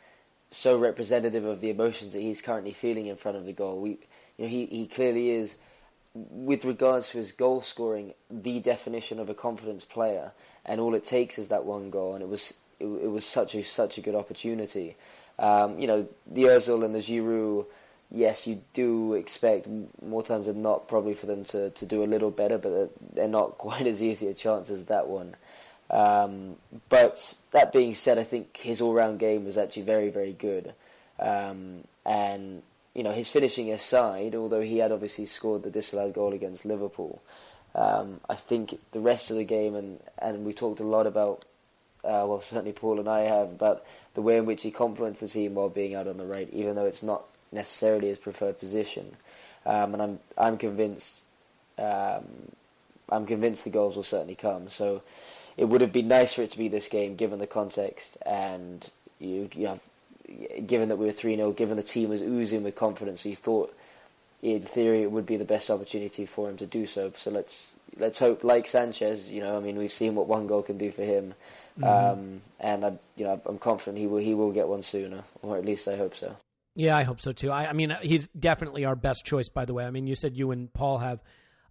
[0.51, 3.79] so representative of the emotions that he's currently feeling in front of the goal.
[3.81, 3.99] We,
[4.37, 5.55] you know, he he clearly is,
[6.13, 10.31] with regards to his goal scoring, the definition of a confidence player.
[10.65, 13.55] And all it takes is that one goal, and it was it, it was such
[13.55, 14.95] a such a good opportunity.
[15.39, 17.65] Um, you know, the Özil and the Giroud
[18.13, 19.67] yes, you do expect
[20.01, 23.27] more times than not probably for them to, to do a little better, but they're
[23.27, 25.35] not quite as easy a chance as that one.
[25.89, 26.55] Um,
[26.89, 30.73] but that being said, I think his all-round game was actually very, very good.
[31.19, 36.33] Um, and you know, his finishing aside, although he had obviously scored the disallowed goal
[36.33, 37.21] against Liverpool,
[37.75, 41.45] um, I think the rest of the game, and, and we talked a lot about,
[42.03, 45.27] uh, well, certainly Paul and I have, about the way in which he complements the
[45.27, 49.15] team while being out on the right, even though it's not necessarily his preferred position.
[49.65, 51.21] Um, and I'm I'm convinced
[51.77, 52.25] um,
[53.09, 54.69] I'm convinced the goals will certainly come.
[54.69, 55.01] So
[55.57, 58.89] it would have been nice for it to be this game, given the context and
[59.19, 59.79] you, you know,
[60.65, 63.23] given that we were three 0 given the team was oozing with confidence.
[63.23, 63.75] he thought,
[64.41, 67.11] in theory, it would be the best opportunity for him to do so.
[67.15, 70.63] So let's let's hope, like Sanchez, you know, I mean, we've seen what one goal
[70.63, 71.33] can do for him.
[71.79, 71.83] Mm-hmm.
[71.83, 75.57] Um, and I, you know, I'm confident he will he will get one sooner, or
[75.57, 76.35] at least I hope so.
[76.75, 77.51] Yeah, I hope so too.
[77.51, 79.49] I, I mean, he's definitely our best choice.
[79.49, 81.21] By the way, I mean, you said you and Paul have.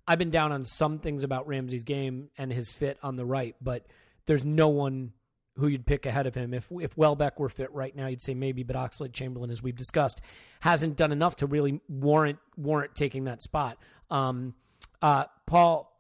[0.07, 3.55] I've been down on some things about Ramsey's game and his fit on the right,
[3.61, 3.87] but
[4.27, 5.13] there's no one
[5.57, 6.55] who you'd pick ahead of him.
[6.55, 9.77] If if Welbeck were fit right now, you'd say maybe, but Oxlade Chamberlain, as we've
[9.77, 10.21] discussed,
[10.61, 13.79] hasn't done enough to really warrant warrant taking that spot.
[14.11, 14.55] Um,
[15.01, 15.93] uh, Paul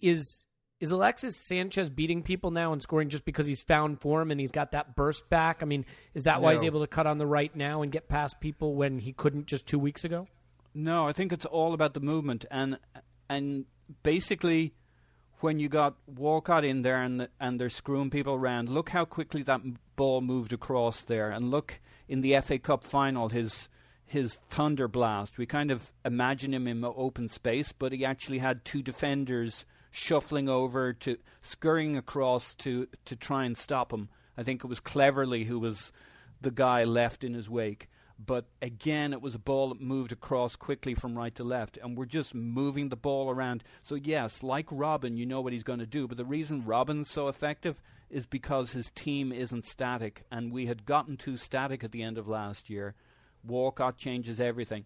[0.00, 0.46] is
[0.80, 4.50] is Alexis Sanchez beating people now and scoring just because he's found form and he's
[4.50, 5.62] got that burst back?
[5.62, 6.40] I mean, is that no.
[6.40, 9.12] why he's able to cut on the right now and get past people when he
[9.12, 10.26] couldn't just two weeks ago?
[10.74, 12.78] No, I think it's all about the movement and
[13.28, 13.64] and
[14.02, 14.74] basically
[15.40, 18.68] when you got Walcott in there and and they're screwing people around.
[18.68, 19.60] Look how quickly that
[19.96, 23.68] ball moved across there, and look in the FA Cup final his
[24.06, 25.38] his thunder blast.
[25.38, 30.48] We kind of imagine him in open space, but he actually had two defenders shuffling
[30.48, 34.08] over to scurrying across to to try and stop him.
[34.36, 35.92] I think it was Cleverley who was
[36.40, 37.88] the guy left in his wake.
[38.18, 41.96] But again, it was a ball that moved across quickly from right to left, and
[41.96, 43.64] we're just moving the ball around.
[43.82, 46.06] So, yes, like Robben, you know what he's going to do.
[46.06, 50.86] But the reason Robben's so effective is because his team isn't static, and we had
[50.86, 52.94] gotten too static at the end of last year.
[53.42, 54.84] Walcott changes everything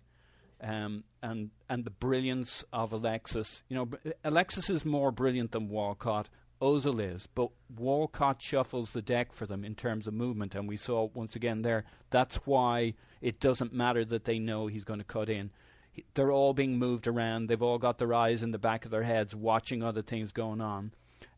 [0.60, 3.62] um, and and the brilliance of Alexis.
[3.68, 6.28] You know, Alexis is more brilliant than Walcott.
[6.60, 10.76] Ozil is, but Walcott shuffles the deck for them in terms of movement, and we
[10.76, 11.84] saw once again there.
[12.10, 15.50] That's why it doesn't matter that they know he's going to cut in.
[15.90, 17.48] He, they're all being moved around.
[17.48, 20.60] They've all got their eyes in the back of their heads, watching other things going
[20.60, 20.92] on,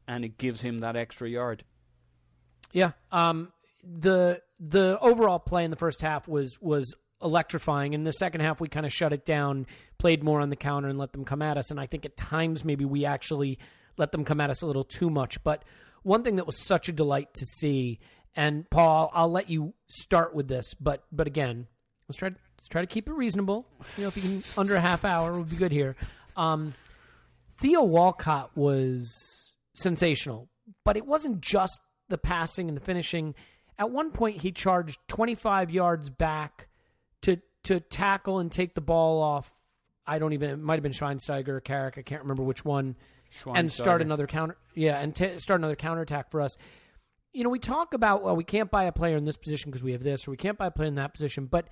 [0.09, 1.64] and it gives him that extra yard.
[2.72, 2.92] Yeah.
[3.12, 3.52] Um.
[3.83, 7.94] The the overall play in the first half was was electrifying.
[7.94, 9.66] In the second half, we kind of shut it down,
[9.98, 11.70] played more on the counter, and let them come at us.
[11.70, 13.59] And I think at times maybe we actually
[14.01, 15.45] let them come at us a little too much.
[15.45, 15.63] But
[16.03, 18.01] one thing that was such a delight to see,
[18.35, 21.69] and Paul, I'll let you start with this, but but again,
[22.09, 23.67] let's try let's try to keep it reasonable.
[23.97, 25.95] You know, if you can under a half hour would be good here.
[26.37, 26.73] Um,
[27.59, 30.49] Theo Walcott was sensational,
[30.85, 33.35] but it wasn't just the passing and the finishing.
[33.79, 36.69] At one point, he charged 25 yards back
[37.23, 39.53] to to tackle and take the ball off.
[40.07, 40.51] I don't even.
[40.51, 41.99] It might have been Schweinsteiger or Carrick.
[41.99, 42.97] I can't remember which one.
[43.47, 44.57] And start another counter.
[44.75, 46.57] Yeah, and t- start another counterattack for us.
[47.33, 49.85] You know, we talk about well, we can't buy a player in this position because
[49.85, 51.47] we have this, or we can't buy a player in that position.
[51.47, 51.69] But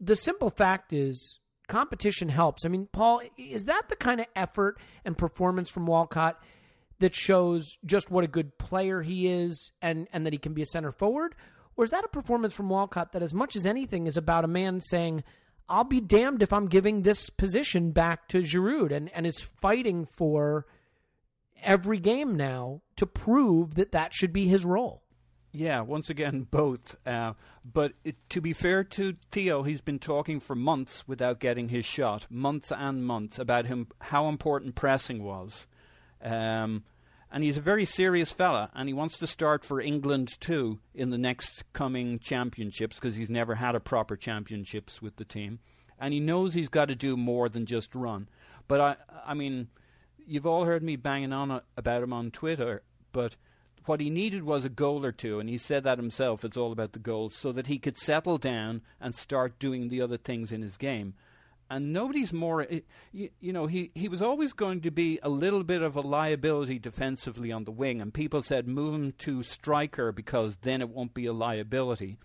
[0.00, 2.64] the simple fact is, competition helps.
[2.64, 6.40] I mean, Paul, is that the kind of effort and performance from Walcott
[7.00, 10.62] that shows just what a good player he is, and and that he can be
[10.62, 11.34] a center forward?
[11.76, 14.48] Or is that a performance from Walcott that, as much as anything, is about a
[14.48, 15.24] man saying,
[15.68, 20.04] I'll be damned if I'm giving this position back to Giroud and, and is fighting
[20.04, 20.66] for
[21.62, 25.02] every game now to prove that that should be his role?
[25.52, 26.96] Yeah, once again, both.
[27.06, 27.34] Uh,
[27.70, 31.84] but it, to be fair to Theo, he's been talking for months without getting his
[31.84, 35.66] shot, months and months, about him how important pressing was.
[36.22, 36.84] Um,
[37.30, 41.10] and he's a very serious fella, and he wants to start for England too in
[41.10, 45.58] the next coming championships because he's never had a proper championships with the team,
[45.98, 48.28] and he knows he's got to do more than just run.
[48.68, 49.68] But I, I mean,
[50.26, 52.82] you've all heard me banging on about him on Twitter,
[53.12, 53.36] but
[53.86, 56.44] what he needed was a goal or two, and he said that himself.
[56.44, 60.00] It's all about the goals, so that he could settle down and start doing the
[60.00, 61.14] other things in his game
[61.72, 62.66] and nobody's more.
[62.68, 62.80] Eh,
[63.12, 66.02] you, you, know, he, he was always going to be a little bit of a
[66.02, 70.90] liability defensively on the wing, and people said move him to striker because then it
[70.90, 72.18] won't be a liability.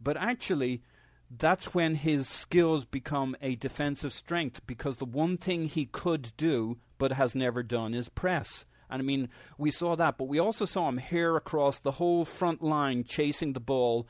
[0.00, 0.82] But actually,
[1.30, 6.78] that's when his skills become a defensive strength because the one thing he could do
[6.98, 8.64] but has never done is press.
[8.90, 12.24] And I mean, we saw that, but we also saw him here across the whole
[12.24, 14.08] front line chasing the ball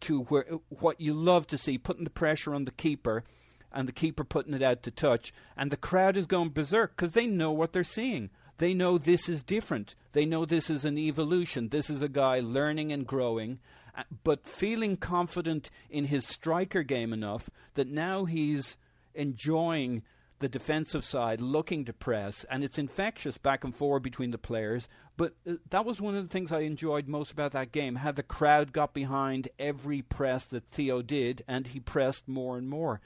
[0.00, 3.24] to where what you love to see, putting the pressure on the keeper
[3.72, 7.12] and the keeper putting it out to touch, and the crowd is going berserk because
[7.12, 8.30] they know what they're seeing.
[8.58, 9.94] They know this is different.
[10.12, 11.68] They know this is an evolution.
[11.68, 13.60] This is a guy learning and growing,
[14.24, 18.76] but feeling confident in his striker game enough that now he's
[19.14, 20.02] enjoying
[20.40, 24.88] the defensive side, looking to press, and it's infectious back and forward between the players.
[25.16, 27.96] But uh, that was one of the things I enjoyed most about that game.
[27.96, 32.68] How the crowd got behind every press that Theo did, and he pressed more and
[32.68, 33.00] more.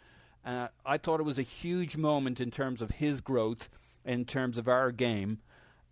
[0.44, 3.70] Uh, I thought it was a huge moment in terms of his growth,
[4.04, 5.38] in terms of our game.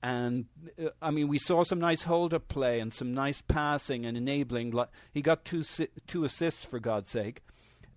[0.02, 0.46] And
[0.82, 4.74] uh, I mean, we saw some nice hold-up play and some nice passing and enabling.
[5.12, 5.64] He got two
[6.06, 7.42] two assists for God's sake.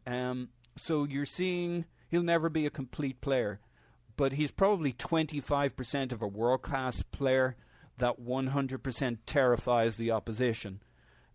[0.06, 3.60] Um, so you're seeing he'll never be a complete player,
[4.18, 7.56] but he's probably 25% of a world-class player
[7.98, 10.82] that 100% terrifies the opposition.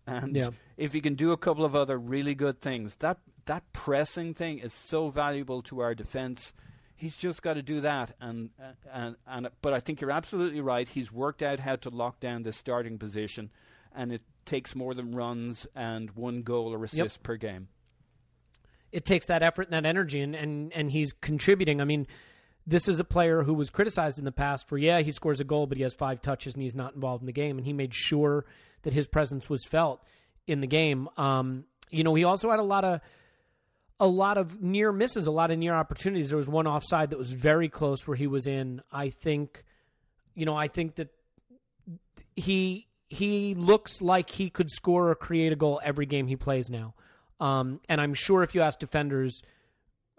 [0.05, 0.49] And yeah.
[0.77, 4.59] if he can do a couple of other really good things, that that pressing thing
[4.59, 6.53] is so valuable to our defense
[6.99, 8.11] he's just got to do that.
[8.19, 8.49] And
[8.91, 10.87] and and but I think you're absolutely right.
[10.87, 13.49] He's worked out how to lock down the starting position,
[13.95, 17.23] and it takes more than runs and one goal or assist yep.
[17.23, 17.69] per game.
[18.91, 21.81] It takes that effort and that energy, and, and and he's contributing.
[21.81, 22.07] I mean,
[22.67, 25.45] this is a player who was criticized in the past for yeah he scores a
[25.45, 27.73] goal, but he has five touches and he's not involved in the game, and he
[27.73, 28.45] made sure
[28.83, 30.03] that his presence was felt
[30.47, 31.07] in the game.
[31.17, 33.01] Um, you know, he also had a lot of
[33.99, 36.29] a lot of near misses, a lot of near opportunities.
[36.29, 38.81] There was one offside that was very close where he was in.
[38.91, 39.63] I think,
[40.35, 41.09] you know, I think that
[42.35, 46.69] he he looks like he could score or create a goal every game he plays
[46.69, 46.93] now.
[47.39, 49.41] Um, and I'm sure if you ask defenders,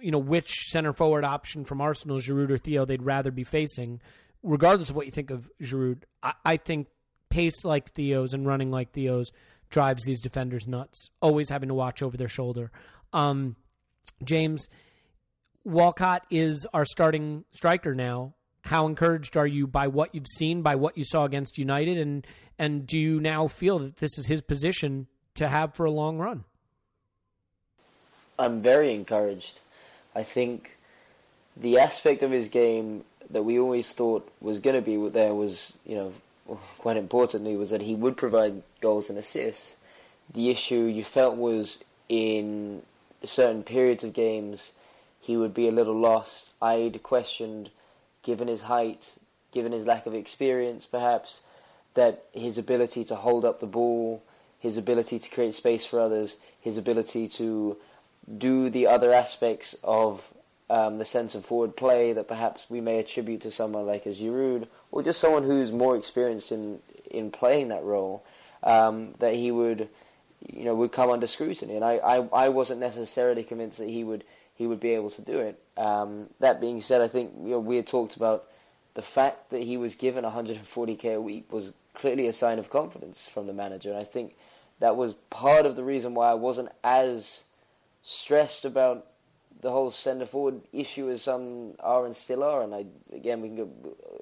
[0.01, 4.01] you know, which center forward option from Arsenal, Giroud or Theo, they'd rather be facing,
[4.43, 6.89] regardless of what you think of Giroud, I, I think
[7.29, 9.31] pace like Theo's and running like Theo's
[9.71, 11.11] drives these defenders nuts.
[11.23, 12.73] Always having to watch over their shoulder.
[13.13, 13.57] Um,
[14.23, 14.69] James,
[15.65, 18.35] Walcott is our starting striker now.
[18.63, 22.27] How encouraged are you by what you've seen, by what you saw against United, and
[22.59, 26.19] and do you now feel that this is his position to have for a long
[26.19, 26.45] run?
[28.39, 29.61] I'm very encouraged.
[30.15, 30.77] I think
[31.57, 35.73] the aspect of his game that we always thought was going to be there was,
[35.87, 36.13] you know,
[36.79, 39.77] quite importantly, was that he would provide goals and assists.
[40.35, 42.83] The issue you felt was in
[43.25, 44.73] certain periods of games
[45.21, 46.53] he would be a little lost.
[46.63, 47.71] I'd questioned,
[48.23, 49.15] given his height,
[49.53, 51.41] given his lack of experience, perhaps,
[51.95, 54.23] that his ability to hold up the ball,
[54.59, 57.77] his ability to create space for others, his ability to
[58.39, 60.33] do the other aspects of
[60.71, 64.11] um, the sense of forward play that perhaps we may attribute to someone like a
[64.11, 68.25] Giroud, or just someone who's more experienced in in playing that role,
[68.63, 69.89] um, that he would
[70.49, 71.77] you know, would come under scrutiny.
[71.77, 74.25] And I, I, I wasn't necessarily convinced that he would
[74.55, 75.59] he would be able to do it.
[75.79, 78.45] Um, that being said, I think you know, we had talked about
[78.93, 83.27] the fact that he was given 140k a week was clearly a sign of confidence
[83.27, 83.91] from the manager.
[83.91, 84.35] And I think
[84.81, 87.45] that was part of the reason why I wasn't as
[88.03, 89.07] stressed about
[89.61, 92.63] the whole centre forward issue as some are and still are.
[92.63, 93.71] And I, again, we can go,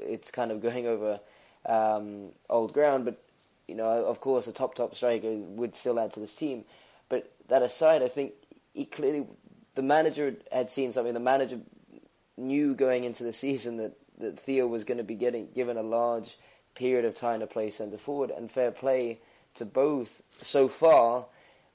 [0.01, 1.21] it's kind of going over
[1.66, 3.23] um, old ground, but
[3.69, 6.64] you know, of course, a top top striker would still add to this team.
[7.09, 8.33] But that aside, I think
[8.73, 9.27] he clearly
[9.75, 11.14] the manager had seen something.
[11.14, 11.61] The manager
[12.37, 15.83] knew going into the season that, that Theo was going to be getting given a
[15.83, 16.39] large
[16.75, 19.21] period of time to play centre forward, and fair play
[19.55, 21.27] to both so far,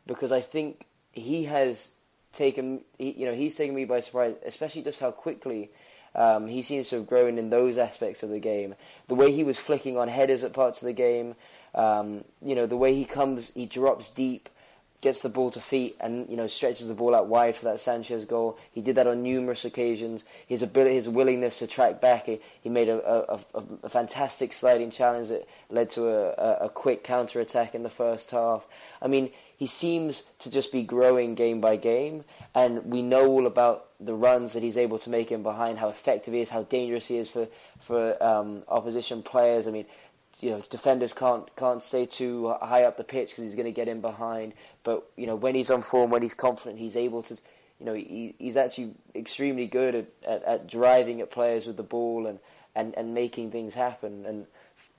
[0.08, 1.90] because I think he has
[2.32, 5.70] taken, he, you know, he's taken me by surprise, especially just how quickly.
[6.16, 8.76] Um, he seems to have grown in those aspects of the game.
[9.08, 11.36] The way he was flicking on headers at parts of the game,
[11.76, 14.50] um, you know, the way he comes, he drops deep,
[15.02, 17.80] gets the ball to feet, and you know stretches the ball out wide for that
[17.80, 18.58] Sanchez goal.
[18.72, 20.24] He did that on numerous occasions.
[20.48, 22.26] His ability, his willingness to track back.
[22.26, 26.70] He, he made a, a, a, a, fantastic sliding challenge that led to a, a
[26.70, 28.66] quick counter attack in the first half.
[29.02, 32.24] I mean, he seems to just be growing game by game,
[32.56, 35.90] and we know all about the runs that he's able to make in behind, how
[35.90, 37.48] effective he is, how dangerous he is for
[37.82, 39.68] for um, opposition players.
[39.68, 39.86] I mean,
[40.40, 43.72] you know defenders can't can't stay too high up the pitch because he's going to
[43.72, 44.54] get in behind.
[44.84, 47.38] But you know when he's on form, when he's confident, he's able to.
[47.80, 51.84] You know he, he's actually extremely good at, at, at, driving at players with the
[51.84, 52.40] ball and,
[52.76, 54.26] and, and making things happen.
[54.26, 54.46] And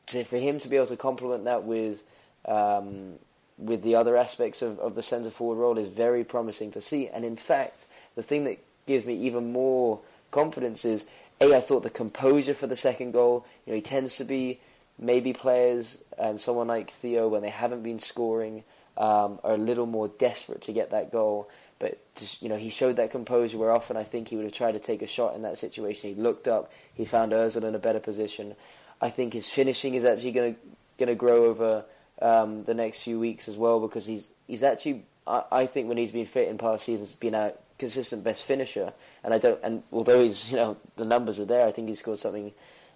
[0.08, 2.02] to, for him to be able to complement that with
[2.46, 3.14] um,
[3.56, 7.08] with the other aspects of, of the centre forward role is very promising to see.
[7.08, 11.06] And in fact, the thing that gives me even more confidence is
[11.40, 13.46] a I thought the composure for the second goal.
[13.64, 14.60] You know he tends to be
[14.98, 18.64] maybe players and someone like Theo, when they haven't been scoring,
[18.96, 21.48] um, are a little more desperate to get that goal.
[21.78, 24.52] But to, you know, he showed that composure where often I think he would have
[24.52, 26.14] tried to take a shot in that situation.
[26.14, 28.54] He looked up, he found Özil in a better position.
[29.00, 30.60] I think his finishing is actually going to
[30.96, 31.84] going to grow over
[32.22, 35.96] um, the next few weeks as well because he's he's actually I, I think when
[35.96, 38.92] he's been fit in past seasons been a consistent best finisher
[39.24, 41.94] and I don't and although he's you know the numbers are there I think he
[41.96, 42.52] scored something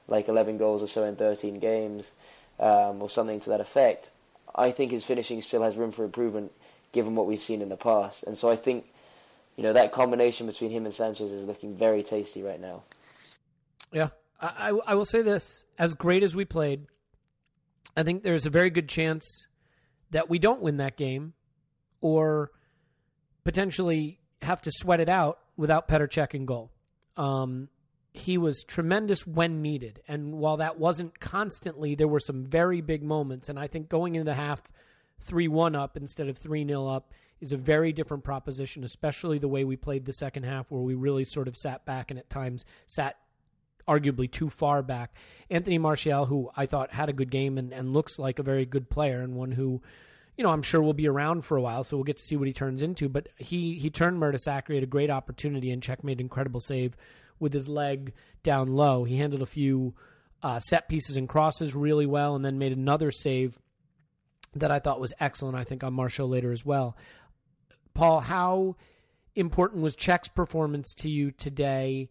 [0.08, 2.12] like 11 goals or so in 13 games,
[2.58, 4.10] um, or something to that effect,
[4.54, 6.52] I think his finishing still has room for improvement
[6.92, 8.24] given what we've seen in the past.
[8.24, 8.86] And so I think,
[9.56, 12.82] you know, that combination between him and Sanchez is looking very tasty right now.
[13.92, 14.08] Yeah,
[14.40, 16.86] I, I will say this: as great as we played,
[17.96, 19.46] I think there's a very good chance
[20.10, 21.34] that we don't win that game,
[22.00, 22.50] or
[23.44, 26.70] potentially have to sweat it out without Petr Cech in goal.
[27.16, 27.68] Um,
[28.18, 33.02] he was tremendous when needed, and while that wasn't constantly, there were some very big
[33.02, 33.48] moments.
[33.48, 34.62] And I think going into the half
[35.20, 39.48] three one up instead of three 0 up is a very different proposition, especially the
[39.48, 42.28] way we played the second half, where we really sort of sat back and at
[42.30, 43.16] times sat
[43.86, 45.14] arguably too far back.
[45.50, 48.66] Anthony Martial, who I thought had a good game and, and looks like a very
[48.66, 49.80] good player and one who,
[50.36, 52.36] you know, I'm sure will be around for a while, so we'll get to see
[52.36, 53.08] what he turns into.
[53.08, 56.96] But he he turned Mertesacker, had a great opportunity, and Cech made an incredible save
[57.40, 58.12] with his leg
[58.42, 59.04] down low.
[59.04, 59.94] He handled a few
[60.42, 63.58] uh, set pieces and crosses really well, and then made another save
[64.54, 65.56] that I thought was excellent.
[65.56, 66.96] I think on Martial later as well.
[67.94, 68.76] Paul, how
[69.34, 72.10] important was Cech's performance to you today?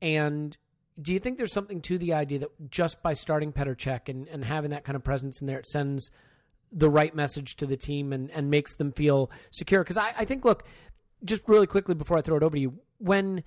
[0.00, 0.56] And
[1.00, 4.28] do you think there's something to the idea that just by starting Petr Cech and,
[4.28, 6.10] and having that kind of presence in there, it sends
[6.70, 9.82] the right message to the team and, and makes them feel secure?
[9.82, 10.64] Because I, I think, look,
[11.24, 13.44] just really quickly before I throw it over to you, when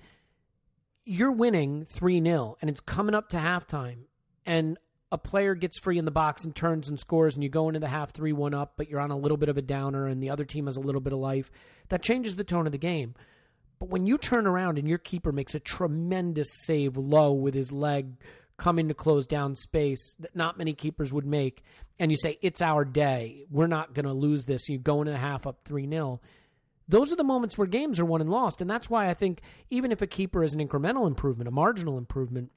[1.08, 4.00] you're winning 3 0 and it's coming up to halftime,
[4.44, 4.78] and
[5.10, 7.80] a player gets free in the box and turns and scores, and you go into
[7.80, 10.22] the half 3 1 up, but you're on a little bit of a downer, and
[10.22, 11.50] the other team has a little bit of life,
[11.88, 13.14] that changes the tone of the game.
[13.78, 17.72] But when you turn around and your keeper makes a tremendous save low with his
[17.72, 18.18] leg
[18.58, 21.62] coming to close down space that not many keepers would make,
[21.98, 25.12] and you say, It's our day, we're not going to lose this, you go into
[25.12, 26.20] the half up 3 0.
[26.88, 28.60] Those are the moments where games are won and lost.
[28.60, 31.98] And that's why I think even if a keeper is an incremental improvement, a marginal
[31.98, 32.50] improvement,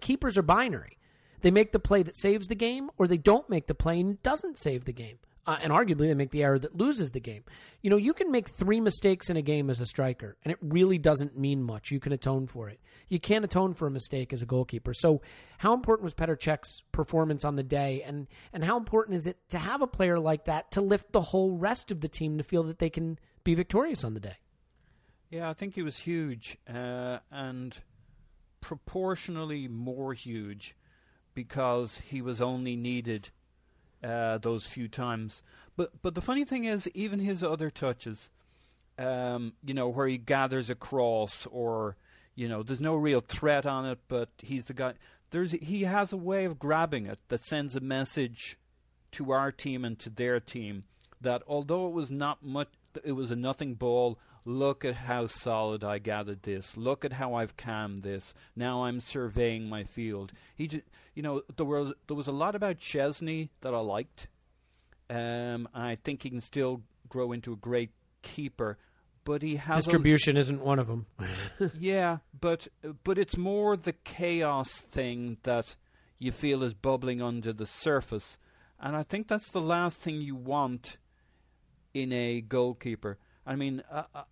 [0.00, 0.98] keepers are binary.
[1.40, 4.22] They make the play that saves the game, or they don't make the play and
[4.22, 7.42] doesn't save the game uh, and arguably they make the error that loses the game.
[7.82, 10.58] You know, you can make three mistakes in a game as a striker, and it
[10.60, 11.90] really doesn't mean much.
[11.90, 12.80] You can atone for it.
[13.08, 14.94] You can't atone for a mistake as a goalkeeper.
[14.94, 15.22] So,
[15.58, 19.38] how important was Petr Cech's performance on the day, and and how important is it
[19.48, 22.44] to have a player like that to lift the whole rest of the team to
[22.44, 24.36] feel that they can be victorious on the day?
[25.30, 27.78] Yeah, I think he was huge, uh, and
[28.60, 30.76] proportionally more huge
[31.34, 33.30] because he was only needed
[34.02, 35.42] uh, those few times.
[35.76, 38.28] But but the funny thing is, even his other touches,
[38.98, 41.96] um, you know, where he gathers a cross or
[42.34, 44.94] you know, there's no real threat on it, but he's the guy.
[45.30, 48.58] There's he has a way of grabbing it that sends a message
[49.12, 50.84] to our team and to their team
[51.20, 52.68] that although it was not much,
[53.04, 54.18] it was a nothing ball.
[54.44, 56.76] Look at how solid I gathered this.
[56.76, 58.32] Look at how I've calmed this.
[58.56, 60.32] Now I'm surveying my field.
[60.56, 60.82] He,
[61.14, 64.28] you know, there was there was a lot about Szczesny that I liked.
[65.10, 67.90] Um, I think he can still grow into a great
[68.22, 68.78] keeper,
[69.24, 71.06] but he has distribution is isn't one of them.
[71.78, 72.68] yeah, but
[73.04, 75.76] but it's more the chaos thing that
[76.18, 78.38] you feel is bubbling under the surface,
[78.78, 80.96] and I think that's the last thing you want
[81.94, 83.18] in a goalkeeper.
[83.46, 84.22] I mean, uh, uh,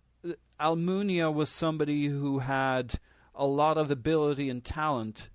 [0.59, 2.95] Almunia was somebody who had
[3.35, 5.29] a lot of ability and talent,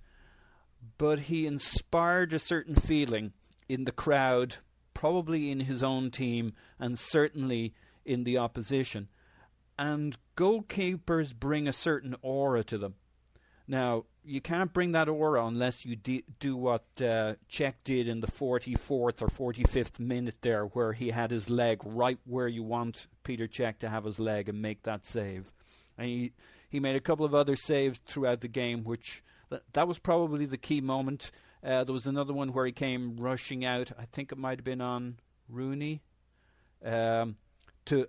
[0.99, 3.33] but he inspired a certain feeling
[3.69, 4.57] in the crowd,
[4.93, 9.09] probably in his own team, and certainly in the opposition.
[9.79, 12.95] And goalkeepers bring a certain aura to them.
[13.67, 18.27] Now, you can't bring that aura unless you do what uh, Cech did in the
[18.27, 23.49] 44th or 45th minute there, where he had his leg right where you want Petr
[23.49, 25.53] Cech to have his leg and make that save.
[25.97, 26.33] And he,
[26.69, 30.47] he made a couple of other saves throughout the game, which th- that was probably
[30.47, 31.31] the key moment.
[31.63, 33.93] Uh, there was another one where he came rushing out.
[33.99, 35.17] I think it might have been on
[35.49, 36.03] Rooney
[36.85, 37.37] um,
[37.87, 38.09] to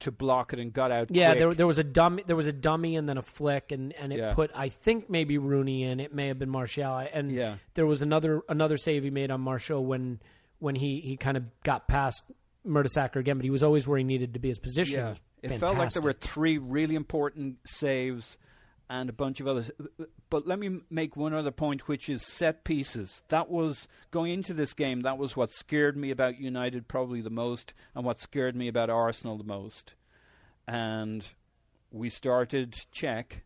[0.00, 1.08] to block it and got out.
[1.10, 1.38] Yeah, quick.
[1.38, 4.12] there there was a dummy, there was a dummy, and then a flick, and, and
[4.12, 4.34] it Yeah.
[4.34, 6.00] put I think maybe Rooney in.
[6.00, 7.56] It may have been Martial, and Yeah.
[7.74, 10.20] there was another another save he made on Martial when
[10.58, 12.22] when he, he kind of got past
[12.66, 14.48] Mertesacker again, but he was always where he needed to be.
[14.48, 18.36] His position Yeah, it felt like there were three really important saves
[18.90, 19.70] and a bunch of others.
[20.28, 23.22] But let me make one other point, which is set pieces.
[23.28, 25.02] That was going into this game.
[25.02, 28.90] That was what scared me about United probably the most, and what scared me about
[28.90, 29.94] Arsenal the most.
[30.66, 31.24] And
[31.92, 33.42] we started Cech,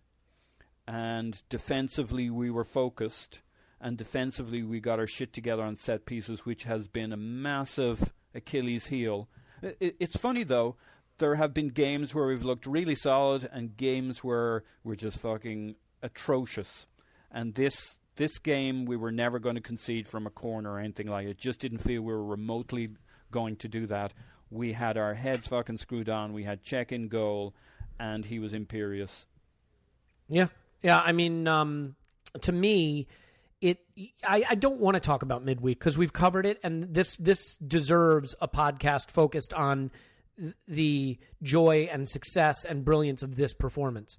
[0.89, 3.43] and defensively we were focused,
[3.83, 8.15] and defensively we got our shit together on set pieces, which has been a massive
[8.35, 9.29] Achilles heel.
[9.63, 10.77] It's funny though.
[11.19, 15.77] There have been games where we've looked really solid, and games where we're just fucking
[16.03, 16.87] atrocious.
[17.31, 21.09] And this this game, we were never going to concede from a corner or anything
[21.09, 21.39] like it.
[21.39, 22.91] Just didn't feel we were remotely
[23.31, 24.15] going to do that.
[24.51, 26.33] We had our heads fucking screwed on.
[26.33, 27.55] We had Cech in goal,
[27.99, 29.27] and he was imperious.
[30.29, 30.49] Yeah,
[30.83, 30.99] yeah.
[30.99, 31.97] I mean, um,
[32.43, 33.09] to me,
[33.61, 33.81] it
[34.27, 37.57] I, I don't want to talk about midweek because we've covered it, and this this
[37.57, 39.91] deserves a podcast focused on
[40.67, 44.17] the joy and success and brilliance of this performance.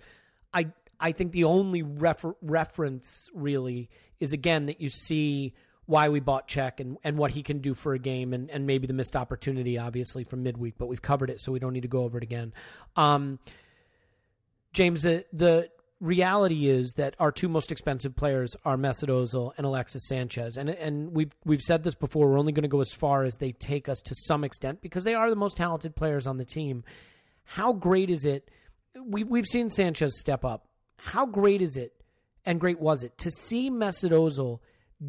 [0.53, 3.89] I I think the only refer- reference really
[4.19, 5.53] is again that you see
[5.85, 8.65] why we bought Cech and, and what he can do for a game and, and
[8.65, 11.81] maybe the missed opportunity obviously from midweek, but we've covered it so we don't need
[11.81, 12.53] to go over it again.
[12.95, 13.39] Um,
[14.73, 15.69] James, the the
[15.99, 20.69] reality is that our two most expensive players are Mesut Ozil and Alexis Sanchez, and
[20.69, 22.29] and we've we've said this before.
[22.29, 25.03] We're only going to go as far as they take us to some extent because
[25.03, 26.83] they are the most talented players on the team.
[27.43, 28.49] How great is it?
[29.03, 30.67] We we've seen Sanchez step up.
[30.97, 31.93] How great is it,
[32.45, 34.59] and great was it to see Mesut Ozil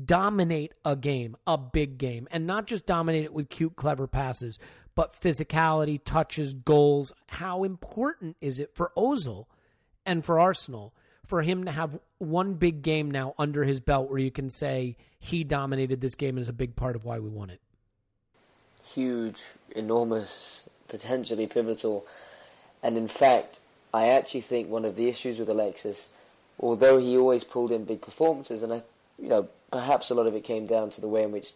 [0.04, 4.58] dominate a game, a big game, and not just dominate it with cute, clever passes,
[4.94, 7.12] but physicality, touches, goals.
[7.28, 9.46] How important is it for Ozil?
[10.06, 10.94] And for Arsenal
[11.26, 14.96] for him to have one big game now under his belt where you can say
[15.18, 17.60] he dominated this game and is a big part of why we won it.
[18.84, 19.42] Huge,
[19.74, 22.06] enormous, potentially pivotal.
[22.82, 23.58] And in fact,
[23.92, 26.08] I actually think one of the issues with Alexis,
[26.60, 28.82] although he always pulled in big performances, and I,
[29.18, 31.52] you know, perhaps a lot of it came down to the way in which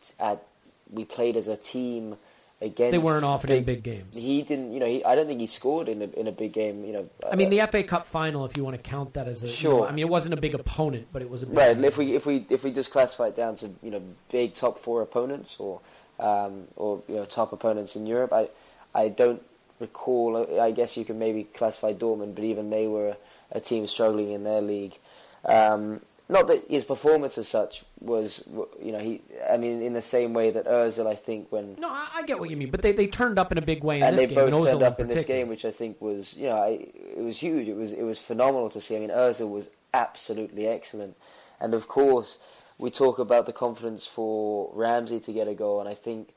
[0.91, 2.17] we played as a team
[2.61, 2.93] against.
[2.93, 4.17] They weren't often in big games.
[4.17, 4.87] He didn't, you know.
[4.87, 6.85] He, I don't think he scored in a in a big game.
[6.85, 7.11] You know.
[7.31, 9.73] I mean, the FA Cup final, if you want to count that as a sure.
[9.73, 11.75] You know, I mean, it wasn't a big opponent, but it was a big right.
[11.75, 11.85] Game.
[11.85, 14.79] If we if we if we just classify it down to you know big top
[14.79, 15.81] four opponents or
[16.19, 18.49] um, or you know top opponents in Europe, I
[18.95, 19.43] I don't
[19.79, 20.61] recall.
[20.61, 23.17] I guess you can maybe classify Dortmund, but even they were
[23.53, 24.97] a team struggling in their league.
[25.45, 26.01] Um,
[26.31, 28.49] not that his performance as such was,
[28.81, 29.21] you know, he.
[29.51, 32.39] I mean, in the same way that Özil, I think, when no, I, I get
[32.39, 34.29] what you mean, but they, they turned up in a big way in and this
[34.29, 34.51] they game.
[34.51, 37.23] both turned up in, in this game, which I think was, you know, I, it
[37.23, 37.67] was huge.
[37.69, 38.97] It was it was phenomenal to see.
[38.97, 41.17] I mean, Özil was absolutely excellent,
[41.61, 42.39] and of course,
[42.79, 46.33] we talk about the confidence for Ramsey to get a goal, and I think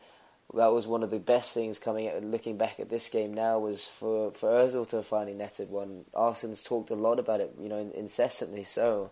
[0.56, 2.24] that was one of the best things coming out.
[2.24, 6.06] Looking back at this game now, was for for Özil to have finally netted one.
[6.16, 9.12] Arsenal's talked a lot about it, you know, incessantly so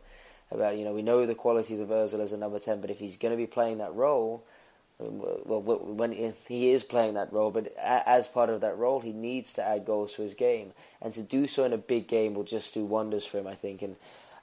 [0.51, 2.99] about you know we know the qualities of Özil as a number ten, but if
[2.99, 4.43] he's going to be playing that role,
[4.99, 6.11] well, when
[6.47, 9.85] he is playing that role, but as part of that role, he needs to add
[9.85, 12.85] goals to his game, and to do so in a big game will just do
[12.85, 13.95] wonders for him, I think, and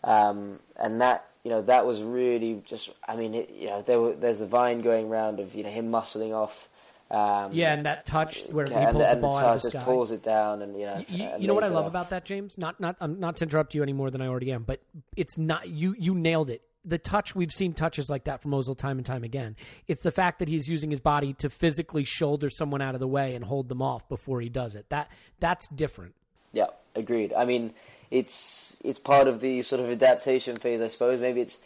[0.04, 4.00] um, and that you know that was really just, I mean, it, you know, there
[4.00, 6.68] were, there's a vine going round of you know him muscling off.
[7.10, 9.70] Um, yeah, and that touch where he pulls and the ball the out of the
[9.70, 9.84] just sky.
[9.84, 11.04] pulls it down, and you know.
[11.08, 12.58] You, you know what I love about that, James?
[12.58, 14.82] Not not I'm not to interrupt you any more than I already am, but
[15.16, 15.94] it's not you.
[15.98, 16.62] You nailed it.
[16.84, 19.56] The touch we've seen touches like that from Ozil time and time again.
[19.88, 23.08] It's the fact that he's using his body to physically shoulder someone out of the
[23.08, 24.90] way and hold them off before he does it.
[24.90, 26.14] That that's different.
[26.52, 27.32] Yeah, agreed.
[27.32, 27.72] I mean,
[28.10, 31.20] it's it's part of the sort of adaptation phase, I suppose.
[31.20, 31.58] Maybe it's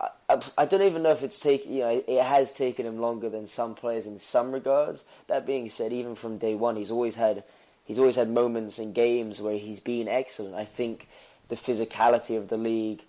[0.00, 1.72] I, I don't even know if it's taken.
[1.72, 5.04] You know, it has taken him longer than some players in some regards.
[5.26, 7.44] That being said, even from day one, he's always had
[7.84, 10.54] he's always had moments in games where he's been excellent.
[10.54, 11.08] I think
[11.48, 13.02] the physicality of the league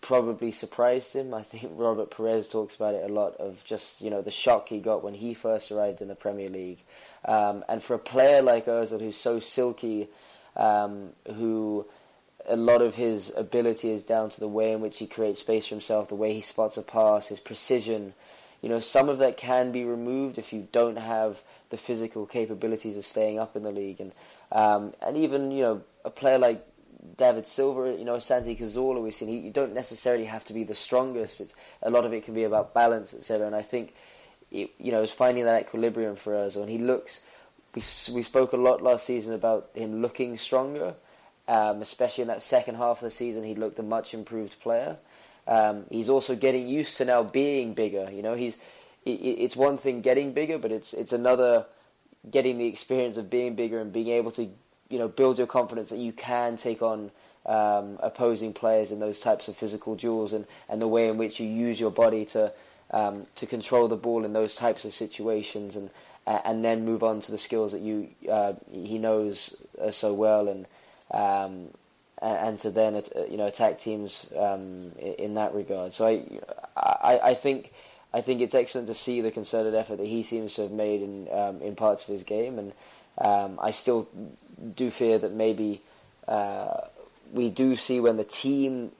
[0.00, 1.32] probably surprised him.
[1.32, 4.68] I think Robert Pires talks about it a lot of just you know the shock
[4.68, 6.82] he got when he first arrived in the Premier League,
[7.24, 10.08] um, and for a player like Ozil who's so silky,
[10.56, 11.86] um, who
[12.48, 15.66] a lot of his ability is down to the way in which he creates space
[15.66, 18.14] for himself, the way he spots a pass, his precision.
[18.60, 22.96] You know, some of that can be removed if you don't have the physical capabilities
[22.96, 24.12] of staying up in the league, and
[24.52, 26.66] um, and even you know a player like
[27.16, 30.64] David Silva, you know Santi Cazorla, we've seen he, you don't necessarily have to be
[30.64, 31.40] the strongest.
[31.40, 33.46] It's, a lot of it can be about balance, etc.
[33.46, 33.94] And I think
[34.50, 36.56] it, you know, it's finding that equilibrium for us.
[36.56, 37.20] And he looks.
[37.74, 37.82] We
[38.14, 40.94] we spoke a lot last season about him looking stronger
[41.48, 44.96] um, especially in that second half of the season, he looked a much improved player.
[45.46, 48.10] Um, he's also getting used to now being bigger.
[48.10, 48.56] You know, he's
[49.04, 51.66] it, it's one thing getting bigger, but it's it's another
[52.30, 54.48] getting the experience of being bigger and being able to
[54.88, 57.10] you know build your confidence that you can take on
[57.46, 61.38] um, opposing players in those types of physical duels and, and the way in which
[61.38, 62.52] you use your body to
[62.90, 65.90] um, to control the ball in those types of situations and
[66.26, 70.48] and then move on to the skills that you uh, he knows uh, so well
[70.48, 70.66] and
[71.14, 71.68] um,
[72.20, 73.00] and, to then
[73.30, 75.94] you know attack teams um, in, that regard.
[75.94, 76.22] So I,
[76.76, 77.72] I, I think
[78.12, 81.02] I think it's excellent to see the concerted effort that he seems to have made
[81.02, 82.72] in um, in parts of his game, and
[83.18, 84.08] um, I still
[84.74, 85.82] do fear that maybe
[86.26, 86.88] uh,
[87.32, 88.92] we do see when the team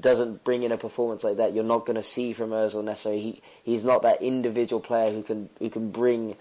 [0.00, 3.20] doesn't bring in a performance like that, you're not going to see from Özil necessarily.
[3.20, 6.36] He he's not that individual player who can who can bring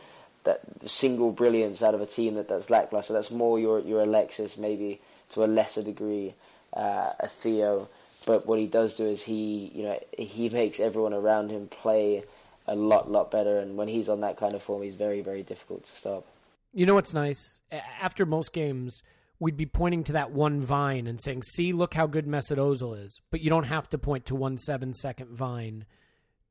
[0.47, 3.13] that single brilliance out of a team that, that's lackluster.
[3.13, 4.99] That's more your your Alexis, maybe
[5.31, 6.33] to a lesser degree,
[6.73, 7.87] uh, a Theo,
[8.27, 12.23] but what he does do is he, you know, he makes everyone around him play
[12.67, 13.59] a lot, lot better.
[13.59, 16.25] And when he's on that kind of form, he's very, very difficult to stop.
[16.73, 17.61] You know what's nice?
[18.01, 19.01] After most games,
[19.39, 23.01] we'd be pointing to that one vine and saying, "See, look how good Mesut Ozil
[23.05, 25.85] is." But you don't have to point to one seven-second vine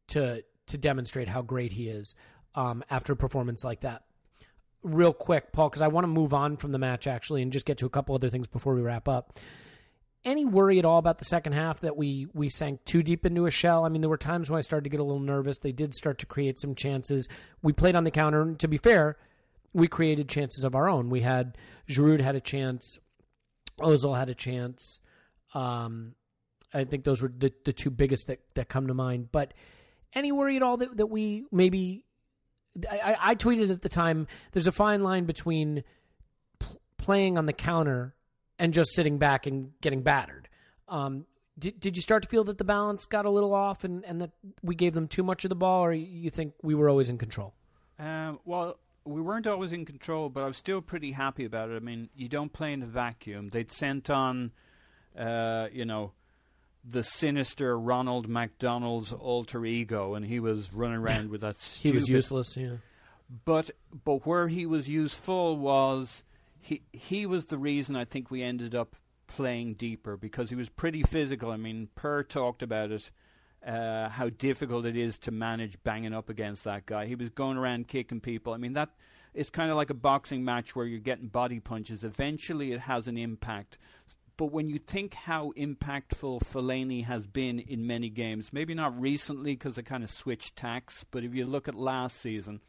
[0.08, 2.16] to to demonstrate how great he is
[2.56, 4.02] um, after a performance like that.
[4.82, 7.66] Real quick, Paul, because I want to move on from the match actually and just
[7.66, 9.38] get to a couple other things before we wrap up
[10.26, 13.46] any worry at all about the second half that we we sank too deep into
[13.46, 13.84] a shell?
[13.84, 15.58] I mean, there were times when I started to get a little nervous.
[15.58, 17.28] They did start to create some chances.
[17.62, 19.16] We played on the counter, and to be fair,
[19.72, 21.10] we created chances of our own.
[21.10, 21.56] We had
[21.88, 22.98] Giroud had a chance,
[23.78, 25.00] Ozil had a chance.
[25.54, 26.16] Um,
[26.74, 29.28] I think those were the, the two biggest that, that come to mind.
[29.30, 29.54] But
[30.12, 32.04] any worry at all that, that we maybe
[32.90, 35.84] I, I tweeted at the time there's a fine line between
[36.98, 38.14] playing on the counter
[38.58, 40.48] and just sitting back and getting battered.
[40.88, 41.26] Um,
[41.58, 44.20] did, did you start to feel that the balance got a little off and, and
[44.20, 44.30] that
[44.62, 47.18] we gave them too much of the ball, or you think we were always in
[47.18, 47.54] control?
[47.98, 51.76] Um, well, we weren't always in control, but I was still pretty happy about it.
[51.76, 53.48] I mean, you don't play in a vacuum.
[53.48, 54.52] They'd sent on,
[55.16, 56.12] uh, you know,
[56.88, 61.56] the sinister Ronald McDonald's alter ego, and he was running around with that.
[61.80, 62.76] he was useless, yeah.
[63.44, 63.72] But
[64.04, 66.22] but where he was useful was
[66.60, 70.68] he he was the reason I think we ended up playing deeper because he was
[70.68, 71.50] pretty physical.
[71.50, 73.10] I mean, Per talked about it.
[73.66, 77.06] Uh, how difficult it is to manage banging up against that guy.
[77.06, 78.52] He was going around kicking people.
[78.52, 78.90] I mean, that
[79.34, 82.04] it's kind of like a boxing match where you're getting body punches.
[82.04, 83.76] Eventually, it has an impact.
[84.36, 89.52] But when you think how impactful Fellaini has been in many games, maybe not recently
[89.52, 92.60] because they kind of switched tacks, but if you look at last season,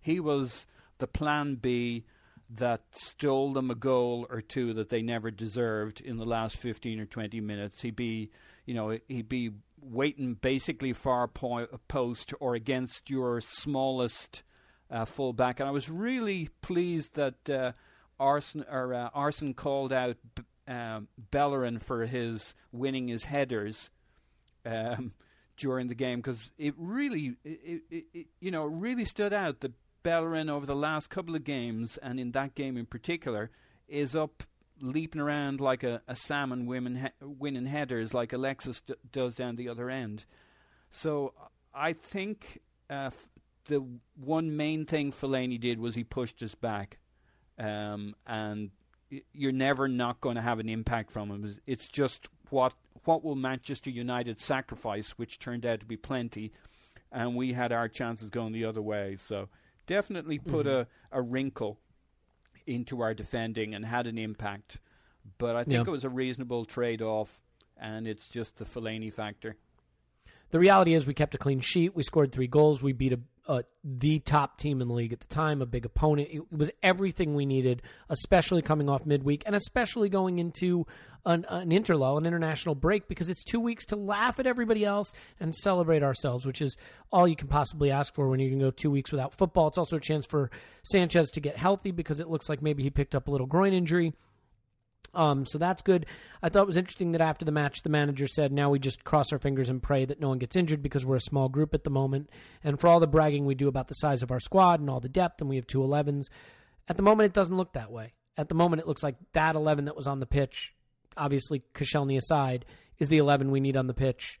[0.00, 0.66] he was
[0.98, 2.04] the plan B
[2.50, 7.00] that stole them a goal or two that they never deserved in the last 15
[7.00, 7.82] or 20 minutes.
[7.82, 8.30] He'd be,
[8.66, 14.42] you know, he'd be waiting basically far po- post or against your smallest
[14.90, 15.60] uh, fullback.
[15.60, 17.72] And I was really pleased that uh,
[18.18, 20.16] Arson or uh, Arsene called out
[20.70, 23.90] um, Bellerin for his winning his headers.
[24.64, 25.12] Um,
[25.60, 29.74] during the game because it really, it, it, it, you know, really stood out that
[30.02, 33.50] Bellerin over the last couple of games, and in that game in particular,
[33.86, 34.42] is up
[34.80, 39.56] leaping around like a, a salmon women he- winning headers like Alexis d- does down
[39.56, 40.24] the other end.
[40.88, 41.34] So
[41.74, 43.28] I think uh, f-
[43.66, 46.98] the one main thing Fellaini did was he pushed us back,
[47.58, 48.70] um, and
[49.32, 51.56] you're never not going to have an impact from him.
[51.66, 56.52] It's just what what will Manchester United sacrifice, which turned out to be plenty,
[57.10, 59.16] and we had our chances going the other way.
[59.16, 59.48] So
[59.86, 60.90] definitely put mm-hmm.
[61.12, 61.78] a, a wrinkle
[62.66, 64.78] into our defending and had an impact.
[65.38, 67.40] But I think it was a reasonable trade off,
[67.78, 69.56] and it's just the Fellaini factor.
[70.50, 71.94] The reality is, we kept a clean sheet.
[71.94, 72.82] We scored three goals.
[72.82, 75.84] We beat a uh, the top team in the league at the time, a big
[75.84, 76.28] opponent.
[76.30, 80.86] It was everything we needed, especially coming off midweek and especially going into
[81.24, 85.12] an, an interlull, an international break, because it's two weeks to laugh at everybody else
[85.38, 86.76] and celebrate ourselves, which is
[87.12, 89.68] all you can possibly ask for when you can go two weeks without football.
[89.68, 90.50] It's also a chance for
[90.82, 93.72] Sanchez to get healthy because it looks like maybe he picked up a little groin
[93.72, 94.14] injury.
[95.14, 96.06] Um, so that's good.
[96.42, 99.04] I thought it was interesting that after the match, the manager said, "Now we just
[99.04, 101.74] cross our fingers and pray that no one gets injured because we're a small group
[101.74, 102.30] at the moment."
[102.62, 105.00] And for all the bragging we do about the size of our squad and all
[105.00, 106.28] the depth, and we have two 11s,
[106.88, 108.14] at the moment it doesn't look that way.
[108.36, 110.72] At the moment, it looks like that 11 that was on the pitch,
[111.16, 112.64] obviously Koscielny aside,
[112.98, 114.40] is the 11 we need on the pitch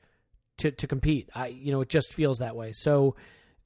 [0.58, 1.28] to to compete.
[1.34, 2.72] I, you know, it just feels that way.
[2.72, 3.16] So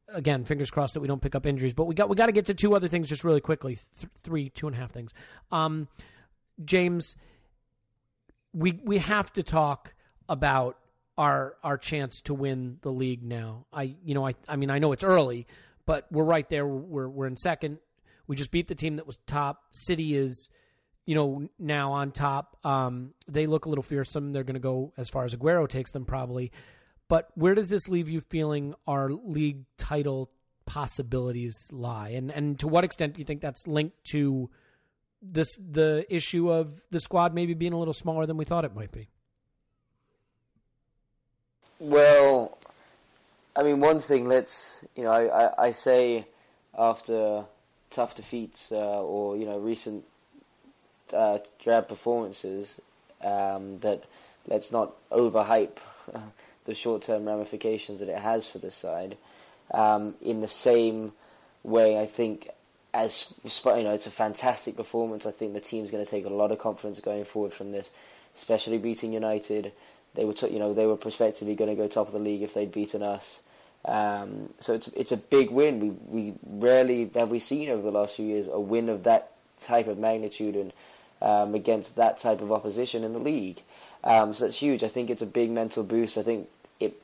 [0.09, 1.75] again, fingers crossed that we don't pick up injuries.
[1.75, 4.11] But we got we got to get to two other things just really quickly, Th-
[4.23, 5.13] three, two and a half things.
[5.53, 5.89] Um,
[6.63, 7.17] James,
[8.53, 9.95] we we have to talk
[10.29, 10.79] about
[11.17, 13.67] our our chance to win the league now.
[13.73, 15.47] I you know I I mean I know it's early,
[15.87, 16.67] but we're right there.
[16.67, 17.79] We're we're in second.
[18.27, 19.65] We just beat the team that was top.
[19.71, 20.49] City is
[21.07, 22.57] you know now on top.
[22.65, 24.33] Um, they look a little fearsome.
[24.33, 26.53] They're going to go as far as Aguero takes them probably.
[27.09, 30.31] But where does this leave you feeling our league title
[30.67, 32.11] possibilities lie?
[32.11, 34.51] And and to what extent do you think that's linked to
[35.25, 38.75] this the issue of the squad maybe being a little smaller than we thought it
[38.75, 39.09] might be?
[41.79, 42.57] Well,
[43.57, 44.29] I mean, one thing.
[44.29, 46.27] Let's you know, I, I, say
[46.77, 47.45] after
[47.91, 50.05] tough defeats uh, or you know recent
[51.13, 52.81] uh, drab performances
[53.23, 54.05] um, that
[54.47, 55.79] let's not overhype
[56.65, 59.17] the short-term ramifications that it has for the side.
[59.73, 61.13] Um, in the same
[61.63, 62.49] way, I think
[62.95, 63.51] as you
[63.83, 65.27] know, it's a fantastic performance.
[65.27, 67.91] I think the team's going to take a lot of confidence going forward from this,
[68.37, 69.73] especially beating United.
[70.15, 72.43] they were t- you know they were prospectively going to go top of the league
[72.43, 73.41] if they'd beaten us.
[73.85, 75.81] Um, so it's it's a big win.
[75.81, 79.33] We we rarely have we seen over the last few years a win of that
[79.61, 80.73] type of magnitude and
[81.21, 83.63] um, against that type of opposition in the league.
[84.05, 84.85] Um, so that's huge.
[84.85, 86.17] I think it's a big mental boost.
[86.17, 86.95] I think it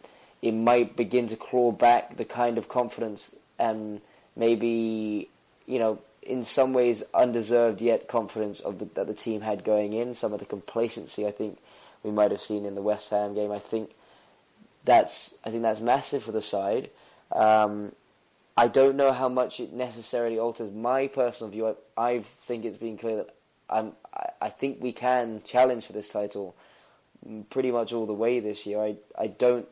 [0.41, 4.01] it might begin to claw back the kind of confidence and
[4.37, 5.29] maybe
[5.71, 9.93] you know in some ways undeserved yet confidence of the, that the team had going
[9.95, 10.13] in.
[10.13, 11.59] Some of the complacency I think
[12.03, 13.53] we might have seen in the West Ham game.
[13.53, 13.91] I think
[14.85, 16.91] that's I think that's massive for the side.
[17.33, 17.93] Um,
[18.57, 21.69] I don't know how much it necessarily alters my personal view.
[21.69, 23.35] I, I think it's been clear that
[23.71, 26.55] I'm, I, I think we can challenge for this title
[27.49, 28.81] pretty much all the way this year.
[28.81, 29.69] I I don't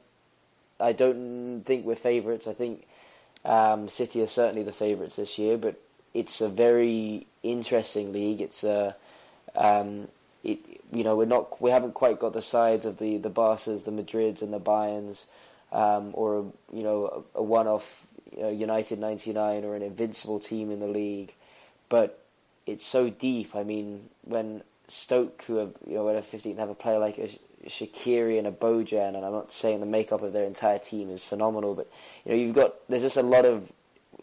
[0.80, 2.46] I don't think we're favourites.
[2.46, 2.86] I think
[3.44, 5.80] um, City are certainly the favourites this year, but
[6.14, 8.40] it's a very interesting league.
[8.40, 8.96] It's a
[9.54, 10.08] um,
[10.44, 10.58] it,
[10.92, 13.90] you know, we're not, we haven't quite got the sides of the the Barca's, the
[13.90, 15.24] Madrids, and the Bayerns,
[15.72, 20.70] um, or you know, a, a one-off you know, United '99 or an invincible team
[20.70, 21.34] in the league,
[21.88, 22.24] but
[22.66, 23.54] it's so deep.
[23.54, 27.18] I mean, when Stoke, who have you know, at a 15th, have a player like
[27.18, 27.28] a
[27.66, 31.24] Shaqiri and a Bojan, and I'm not saying the makeup of their entire team is
[31.24, 31.90] phenomenal, but
[32.24, 33.72] you know, you've got there's just a lot of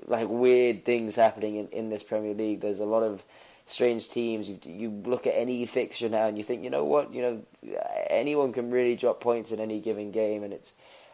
[0.07, 2.61] like weird things happening in, in this Premier League.
[2.61, 3.23] There's a lot of
[3.65, 4.49] strange teams.
[4.49, 7.79] You, you look at any fixture now and you think, you know what, you know,
[8.09, 10.73] anyone can really drop points in any given game, and it's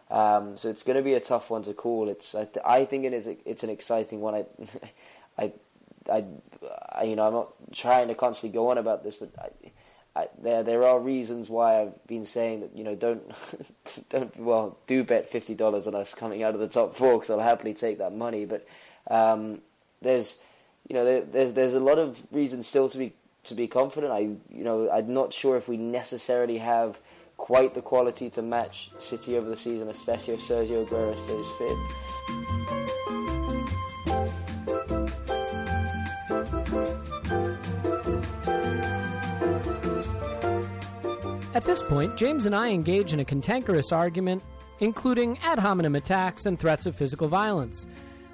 [0.09, 2.09] um, so it's going to be a tough one to call.
[2.09, 4.36] It's I, th- I think it is it's an exciting one.
[4.36, 4.45] I,
[5.38, 5.53] I,
[6.11, 6.25] I,
[6.91, 9.71] I, you know, I'm not trying to constantly go on about this, but I,
[10.16, 13.24] I, there there are reasons why I've been saying that you know don't
[14.09, 17.30] don't well do bet fifty dollars on us coming out of the top four because
[17.30, 18.45] I'll happily take that money.
[18.45, 18.68] But
[19.09, 19.62] um,
[20.01, 20.39] there's
[20.88, 23.14] you know, there, there's there's a lot of reasons still to be
[23.45, 24.12] to be confident.
[24.12, 26.99] I you know I'm not sure if we necessarily have
[27.38, 32.51] quite the quality to match City over the season, especially if Sergio Aguero stays fit.
[41.62, 44.41] At this point, James and I engage in a cantankerous argument,
[44.80, 47.86] including ad hominem attacks and threats of physical violence.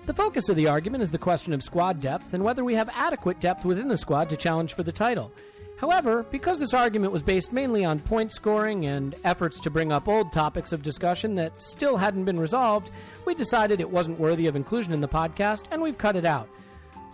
[0.05, 2.89] The focus of the argument is the question of squad depth and whether we have
[2.93, 5.33] adequate depth within the squad to challenge for the title.
[5.75, 10.07] However, because this argument was based mainly on point scoring and efforts to bring up
[10.07, 12.91] old topics of discussion that still hadn't been resolved,
[13.25, 16.47] we decided it wasn't worthy of inclusion in the podcast and we've cut it out.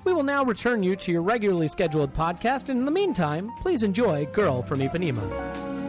[0.03, 3.81] We will now return you to your regularly scheduled podcast, and in the meantime, please
[3.81, 5.82] enjoy Girl from Ipanema.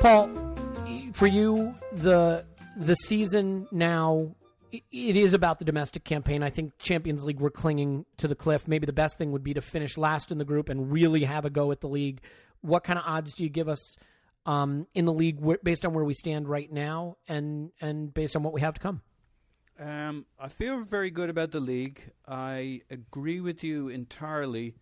[0.00, 0.30] Paul,
[1.12, 4.34] for you, the the season now
[4.72, 6.42] it is about the domestic campaign.
[6.42, 8.66] I think Champions League we're clinging to the cliff.
[8.66, 11.44] Maybe the best thing would be to finish last in the group and really have
[11.44, 12.22] a go at the league.
[12.62, 13.96] What kind of odds do you give us
[14.46, 18.42] um, in the league based on where we stand right now and and based on
[18.42, 19.02] what we have to come?
[19.78, 22.00] Um, I feel very good about the league.
[22.26, 24.76] I agree with you entirely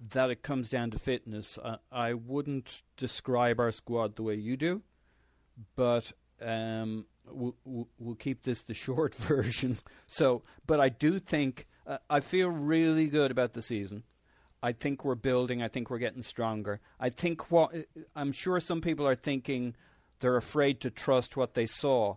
[0.00, 1.58] that it comes down to fitness.
[1.64, 4.82] I, I wouldn't describe our squad the way you do,
[5.74, 9.78] but um, we'll, we'll, keep this the short version.
[10.06, 14.02] So, but I do think uh, I feel really good about the season.
[14.62, 15.62] I think we're building.
[15.62, 16.80] I think we're getting stronger.
[16.98, 17.72] I think what
[18.14, 19.74] I'm sure some people are thinking
[20.20, 22.16] they're afraid to trust what they saw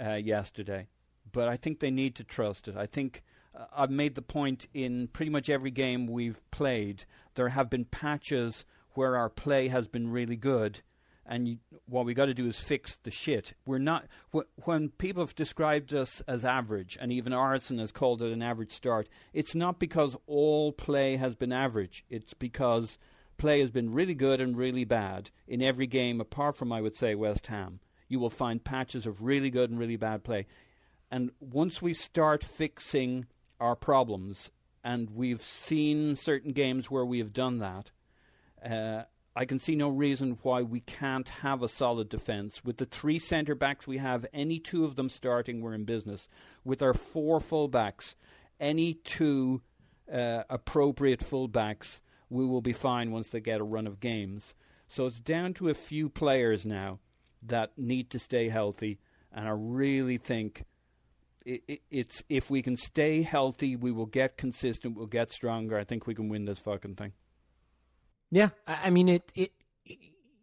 [0.00, 0.88] uh, yesterday,
[1.30, 2.76] but I think they need to trust it.
[2.76, 3.22] I think
[3.56, 7.04] uh, I've made the point in pretty much every game we've played.
[7.34, 10.80] There have been patches where our play has been really good,
[11.24, 13.54] and you, what we got to do is fix the shit.
[13.66, 18.22] We're not wh- when people have described us as average, and even Arsene has called
[18.22, 19.08] it an average start.
[19.32, 22.04] It's not because all play has been average.
[22.08, 22.98] It's because
[23.36, 26.96] play has been really good and really bad in every game, apart from I would
[26.96, 27.80] say West Ham.
[28.08, 30.46] You will find patches of really good and really bad play.
[31.10, 33.26] And once we start fixing
[33.60, 34.50] our problems,
[34.84, 37.90] and we've seen certain games where we have done that.
[38.64, 39.04] Uh,
[39.34, 42.64] I can see no reason why we can't have a solid defence.
[42.64, 46.28] With the three centre backs we have, any two of them starting, we're in business.
[46.64, 48.16] With our four full backs,
[48.58, 49.60] any two
[50.10, 52.00] uh, appropriate full backs,
[52.30, 54.54] we will be fine once they get a run of games.
[54.88, 57.00] So it's down to a few players now
[57.42, 58.98] that need to stay healthy,
[59.32, 60.64] and I really think
[61.46, 65.78] it, it's if we can stay healthy, we will get consistent, we'll get stronger.
[65.78, 67.12] I think we can win this fucking thing.
[68.30, 69.32] Yeah, I mean it.
[69.34, 69.52] It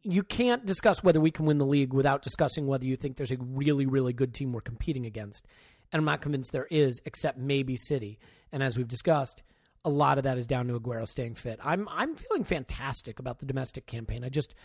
[0.04, 3.32] you can't discuss whether we can win the league without discussing whether you think there's
[3.32, 5.45] a really, really good team we're competing against.
[5.91, 8.20] And I'm not convinced there is, except maybe City.
[8.51, 9.43] And as we've discussed,
[9.86, 11.60] a lot of that is down to Aguero staying fit.
[11.64, 14.24] I'm I'm feeling fantastic about the domestic campaign.
[14.24, 14.56] I just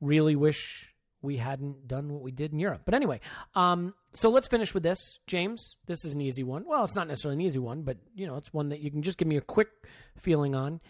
[0.00, 0.89] really wish
[1.22, 2.82] we hadn't done what we did in Europe.
[2.84, 3.20] But anyway,
[3.54, 5.76] um, so let's finish with this, James.
[5.86, 6.64] This is an easy one.
[6.66, 9.02] Well, it's not necessarily an easy one, but you know, it's one that you can
[9.02, 9.68] just give me a quick
[10.16, 10.80] feeling on.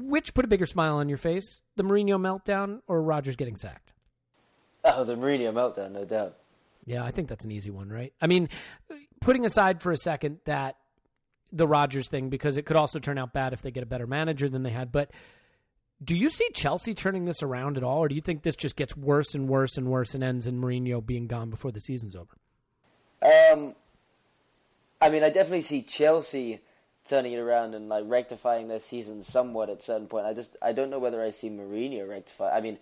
[0.00, 3.92] Which put a bigger smile on your face, the Mourinho meltdown or Rodgers getting sacked?
[4.84, 6.36] Oh, the Mourinho meltdown, no doubt.
[6.84, 8.12] Yeah, I think that's an easy one, right?
[8.20, 8.48] I mean,
[9.20, 10.76] putting aside for a second that
[11.52, 14.06] the Rodgers thing because it could also turn out bad if they get a better
[14.06, 15.10] manager than they had, but
[16.02, 18.76] do you see Chelsea turning this around at all, or do you think this just
[18.76, 22.14] gets worse and worse and worse and ends in Mourinho being gone before the season's
[22.14, 22.36] over?
[23.20, 23.74] Um,
[25.00, 26.60] I mean, I definitely see Chelsea
[27.08, 30.26] turning it around and like rectifying their season somewhat at certain point.
[30.26, 32.56] I just I don't know whether I see Mourinho rectify.
[32.56, 32.78] I mean,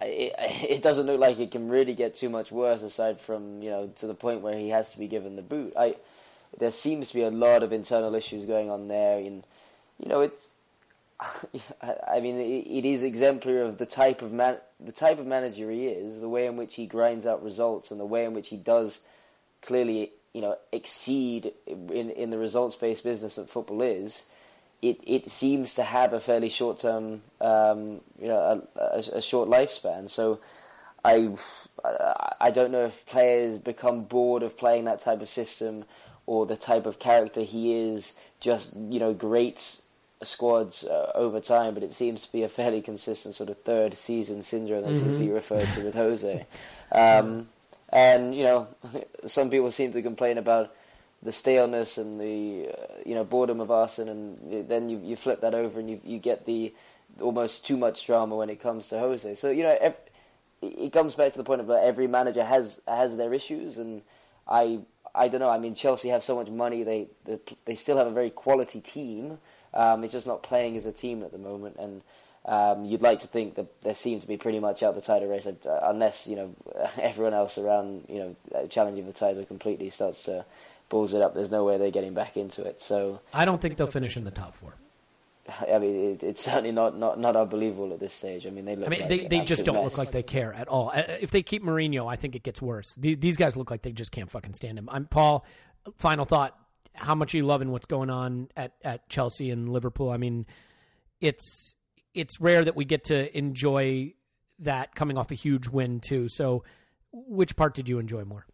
[0.00, 3.70] it, it doesn't look like it can really get too much worse aside from you
[3.70, 5.74] know to the point where he has to be given the boot.
[5.76, 5.96] I
[6.58, 9.44] there seems to be a lot of internal issues going on there, and
[9.98, 10.50] you know it's.
[11.20, 15.86] I mean, it is exemplary of the type of man, the type of manager he
[15.86, 18.56] is, the way in which he grinds out results, and the way in which he
[18.56, 19.00] does
[19.62, 24.24] clearly, you know, exceed in in the results based business that football is.
[24.82, 29.22] It it seems to have a fairly short term, um, you know, a, a, a
[29.22, 30.10] short lifespan.
[30.10, 30.40] So.
[31.04, 31.28] I,
[32.40, 35.84] I don't know if players become bored of playing that type of system
[36.26, 39.82] or the type of character he is just you know grates
[40.22, 43.94] squads uh, over time, but it seems to be a fairly consistent sort of third
[43.94, 45.00] season syndrome that mm-hmm.
[45.00, 46.46] seems to be referred to with Jose.
[46.92, 47.48] Um,
[47.90, 48.68] and you know,
[49.26, 50.74] some people seem to complain about
[51.22, 55.40] the staleness and the uh, you know boredom of Arsenal, and then you you flip
[55.40, 56.72] that over and you you get the
[57.20, 59.34] almost too much drama when it comes to Jose.
[59.36, 59.94] So you know,
[60.62, 64.02] it comes back to the point of that every manager has has their issues, and
[64.48, 64.80] I
[65.14, 65.50] I don't know.
[65.50, 66.82] I mean, Chelsea have so much money.
[66.82, 69.38] They they, they still have a very quality team.
[69.76, 72.02] Um, it's just not playing as a team at the moment, and
[72.46, 75.28] um, you'd like to think that they seem to be pretty much out the title
[75.28, 76.54] race, uh, unless you know
[77.00, 80.44] everyone else around you know uh, challenging the title completely starts to
[80.88, 81.34] balls it up.
[81.34, 82.80] There's no way they're getting back into it.
[82.80, 84.74] So I don't think they'll finish in the top four.
[85.72, 88.46] I mean, it, it's certainly not, not, not unbelievable at this stage.
[88.46, 88.86] I mean, they look.
[88.86, 89.84] I mean, like they, they just don't mess.
[89.84, 90.90] look like they care at all.
[90.94, 92.96] Uh, If they keep Mourinho, I think it gets worse.
[92.98, 94.88] These guys look like they just can't fucking stand him.
[94.90, 95.44] I'm Paul.
[95.98, 96.58] Final thought:
[96.96, 100.10] How much are you loving what's going on at, at Chelsea and Liverpool?
[100.10, 100.46] I mean,
[101.20, 101.74] it's
[102.14, 104.14] it's rare that we get to enjoy
[104.60, 106.28] that coming off a huge win too.
[106.28, 106.64] So,
[107.12, 108.46] which part did you enjoy more?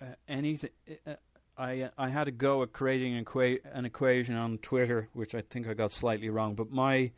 [0.00, 0.70] Uh, anything.
[1.06, 1.14] Uh,
[1.56, 5.40] I I had a go at creating an, equa- an equation on Twitter, which I
[5.40, 6.54] think I got slightly wrong.
[6.54, 7.12] But my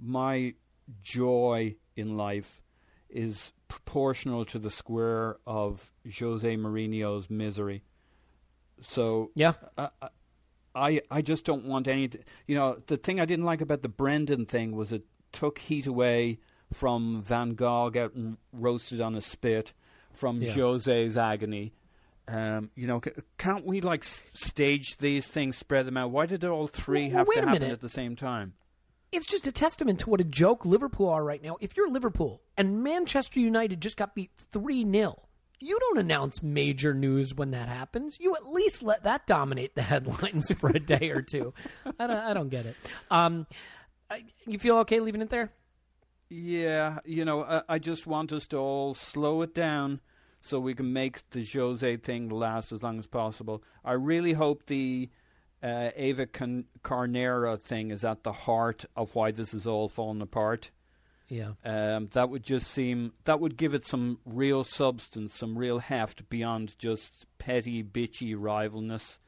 [0.00, 0.54] my
[1.02, 2.62] joy in life
[3.08, 7.82] is proportional to the square of Jose Mourinho's misery.
[8.86, 9.88] So yeah, I,
[10.74, 12.10] I I just don't want any.
[12.46, 15.86] You know, the thing I didn't like about the Brendan thing was it took heat
[15.86, 16.38] away
[16.72, 19.72] from Van Gaal getting roasted on a spit,
[20.12, 20.52] from Yeah.
[20.54, 21.72] Jose's agony.
[22.26, 23.02] Um, you know,
[23.36, 26.10] can't we like stage these things, spread them out?
[26.10, 27.72] Why did all three Well, have to happen minute.
[27.72, 28.54] at the same time?
[29.12, 31.56] it's just a testament to what a joke Liverpool are right now.
[31.60, 35.22] If you're Liverpool and Manchester United just got beat 3 0,
[35.60, 38.18] you don't announce major news when that happens.
[38.20, 41.54] You at least let that dominate the headlines for a day or two.
[41.98, 42.76] I don't, I don't get it.
[43.10, 43.46] Um,
[44.10, 45.52] I, you feel okay leaving it there?
[46.30, 50.00] Yeah, you know, I, I just want us to all slow it down
[50.40, 53.62] so we can make the Jose thing last as long as possible.
[53.84, 55.10] I really hope the
[55.62, 60.20] uh, Eva Can- Carneiro thing is at the heart of why this is all falling
[60.20, 60.70] apart.
[61.28, 61.52] Yeah.
[61.64, 66.28] Um, that would just seem that would give it some real substance, some real heft
[66.28, 69.18] beyond just petty, bitchy rivalness,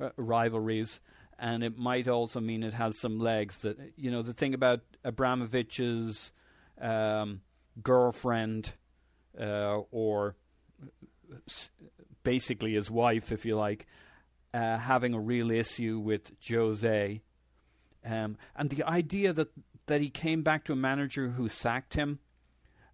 [0.00, 1.00] uh, rivalries,
[1.38, 3.58] and it might also mean it has some legs.
[3.58, 6.32] That you know, the thing about Abramovich's
[6.80, 7.42] um,
[7.82, 8.74] girlfriend,
[9.40, 10.34] uh, or
[12.24, 13.86] basically his wife, if you like,
[14.52, 17.22] uh, having a real issue with Jose.
[18.04, 19.48] Um, and the idea that,
[19.86, 22.20] that he came back to a manager who sacked him,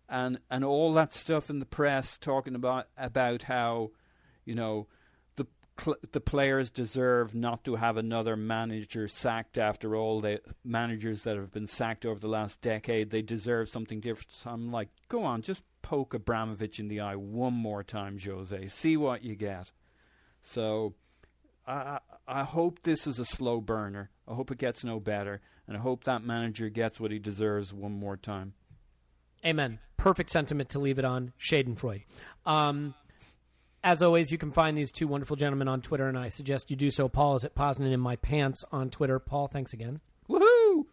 [0.08, 3.90] and and all that stuff in the press talking about about how,
[4.44, 4.88] you know,
[5.36, 5.46] the
[5.78, 11.36] cl- the players deserve not to have another manager sacked after all the managers that
[11.36, 13.10] have been sacked over the last decade.
[13.10, 14.32] They deserve something different.
[14.32, 18.66] So I'm like, go on, just poke Abramovich in the eye one more time, Jose.
[18.68, 19.72] See what you get.
[20.42, 20.94] So
[21.66, 24.10] I, I I hope this is a slow burner.
[24.26, 25.40] I hope it gets no better,
[25.70, 28.54] and I hope that manager gets what he deserves one more time.
[29.46, 29.78] Amen.
[29.96, 31.32] Perfect sentiment to leave it on.
[31.40, 32.02] Schadenfreude.
[32.44, 32.94] Um,
[33.84, 36.76] as always, you can find these two wonderful gentlemen on Twitter, and I suggest you
[36.76, 37.08] do so.
[37.08, 39.20] Paul is at Poznan in my pants on Twitter.
[39.20, 40.00] Paul, thanks again.
[40.28, 40.86] Woohoo!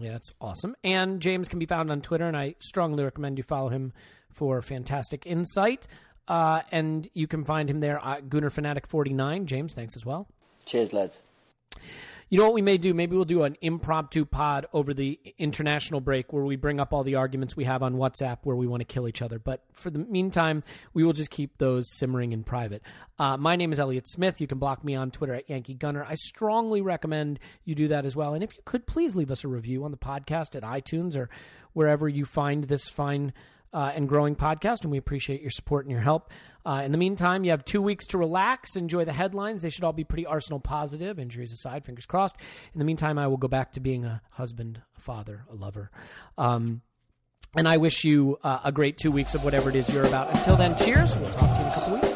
[0.00, 0.76] Yeah, that's awesome.
[0.84, 3.92] And James can be found on Twitter, and I strongly recommend you follow him
[4.32, 5.88] for fantastic insight.
[6.28, 9.46] Uh, and you can find him there at Gooner Fanatic 49.
[9.46, 10.28] James, thanks as well.
[10.64, 11.18] Cheers, lads.
[12.28, 12.92] You know what we may do?
[12.92, 17.04] Maybe we'll do an impromptu pod over the international break where we bring up all
[17.04, 19.38] the arguments we have on WhatsApp where we want to kill each other.
[19.38, 22.82] But for the meantime, we will just keep those simmering in private.
[23.16, 24.40] Uh, my name is Elliot Smith.
[24.40, 26.04] You can block me on Twitter at Yankee Gunner.
[26.04, 28.34] I strongly recommend you do that as well.
[28.34, 31.30] And if you could, please leave us a review on the podcast at iTunes or
[31.74, 33.34] wherever you find this fine
[33.76, 36.30] uh, and growing podcast, and we appreciate your support and your help.
[36.64, 39.62] Uh, in the meantime, you have two weeks to relax, enjoy the headlines.
[39.62, 42.36] They should all be pretty Arsenal positive, injuries aside, fingers crossed.
[42.72, 45.90] In the meantime, I will go back to being a husband, a father, a lover.
[46.38, 46.80] Um,
[47.54, 50.34] and I wish you uh, a great two weeks of whatever it is you're about.
[50.34, 51.14] Until then, cheers.
[51.14, 52.15] We'll talk to you in a couple weeks.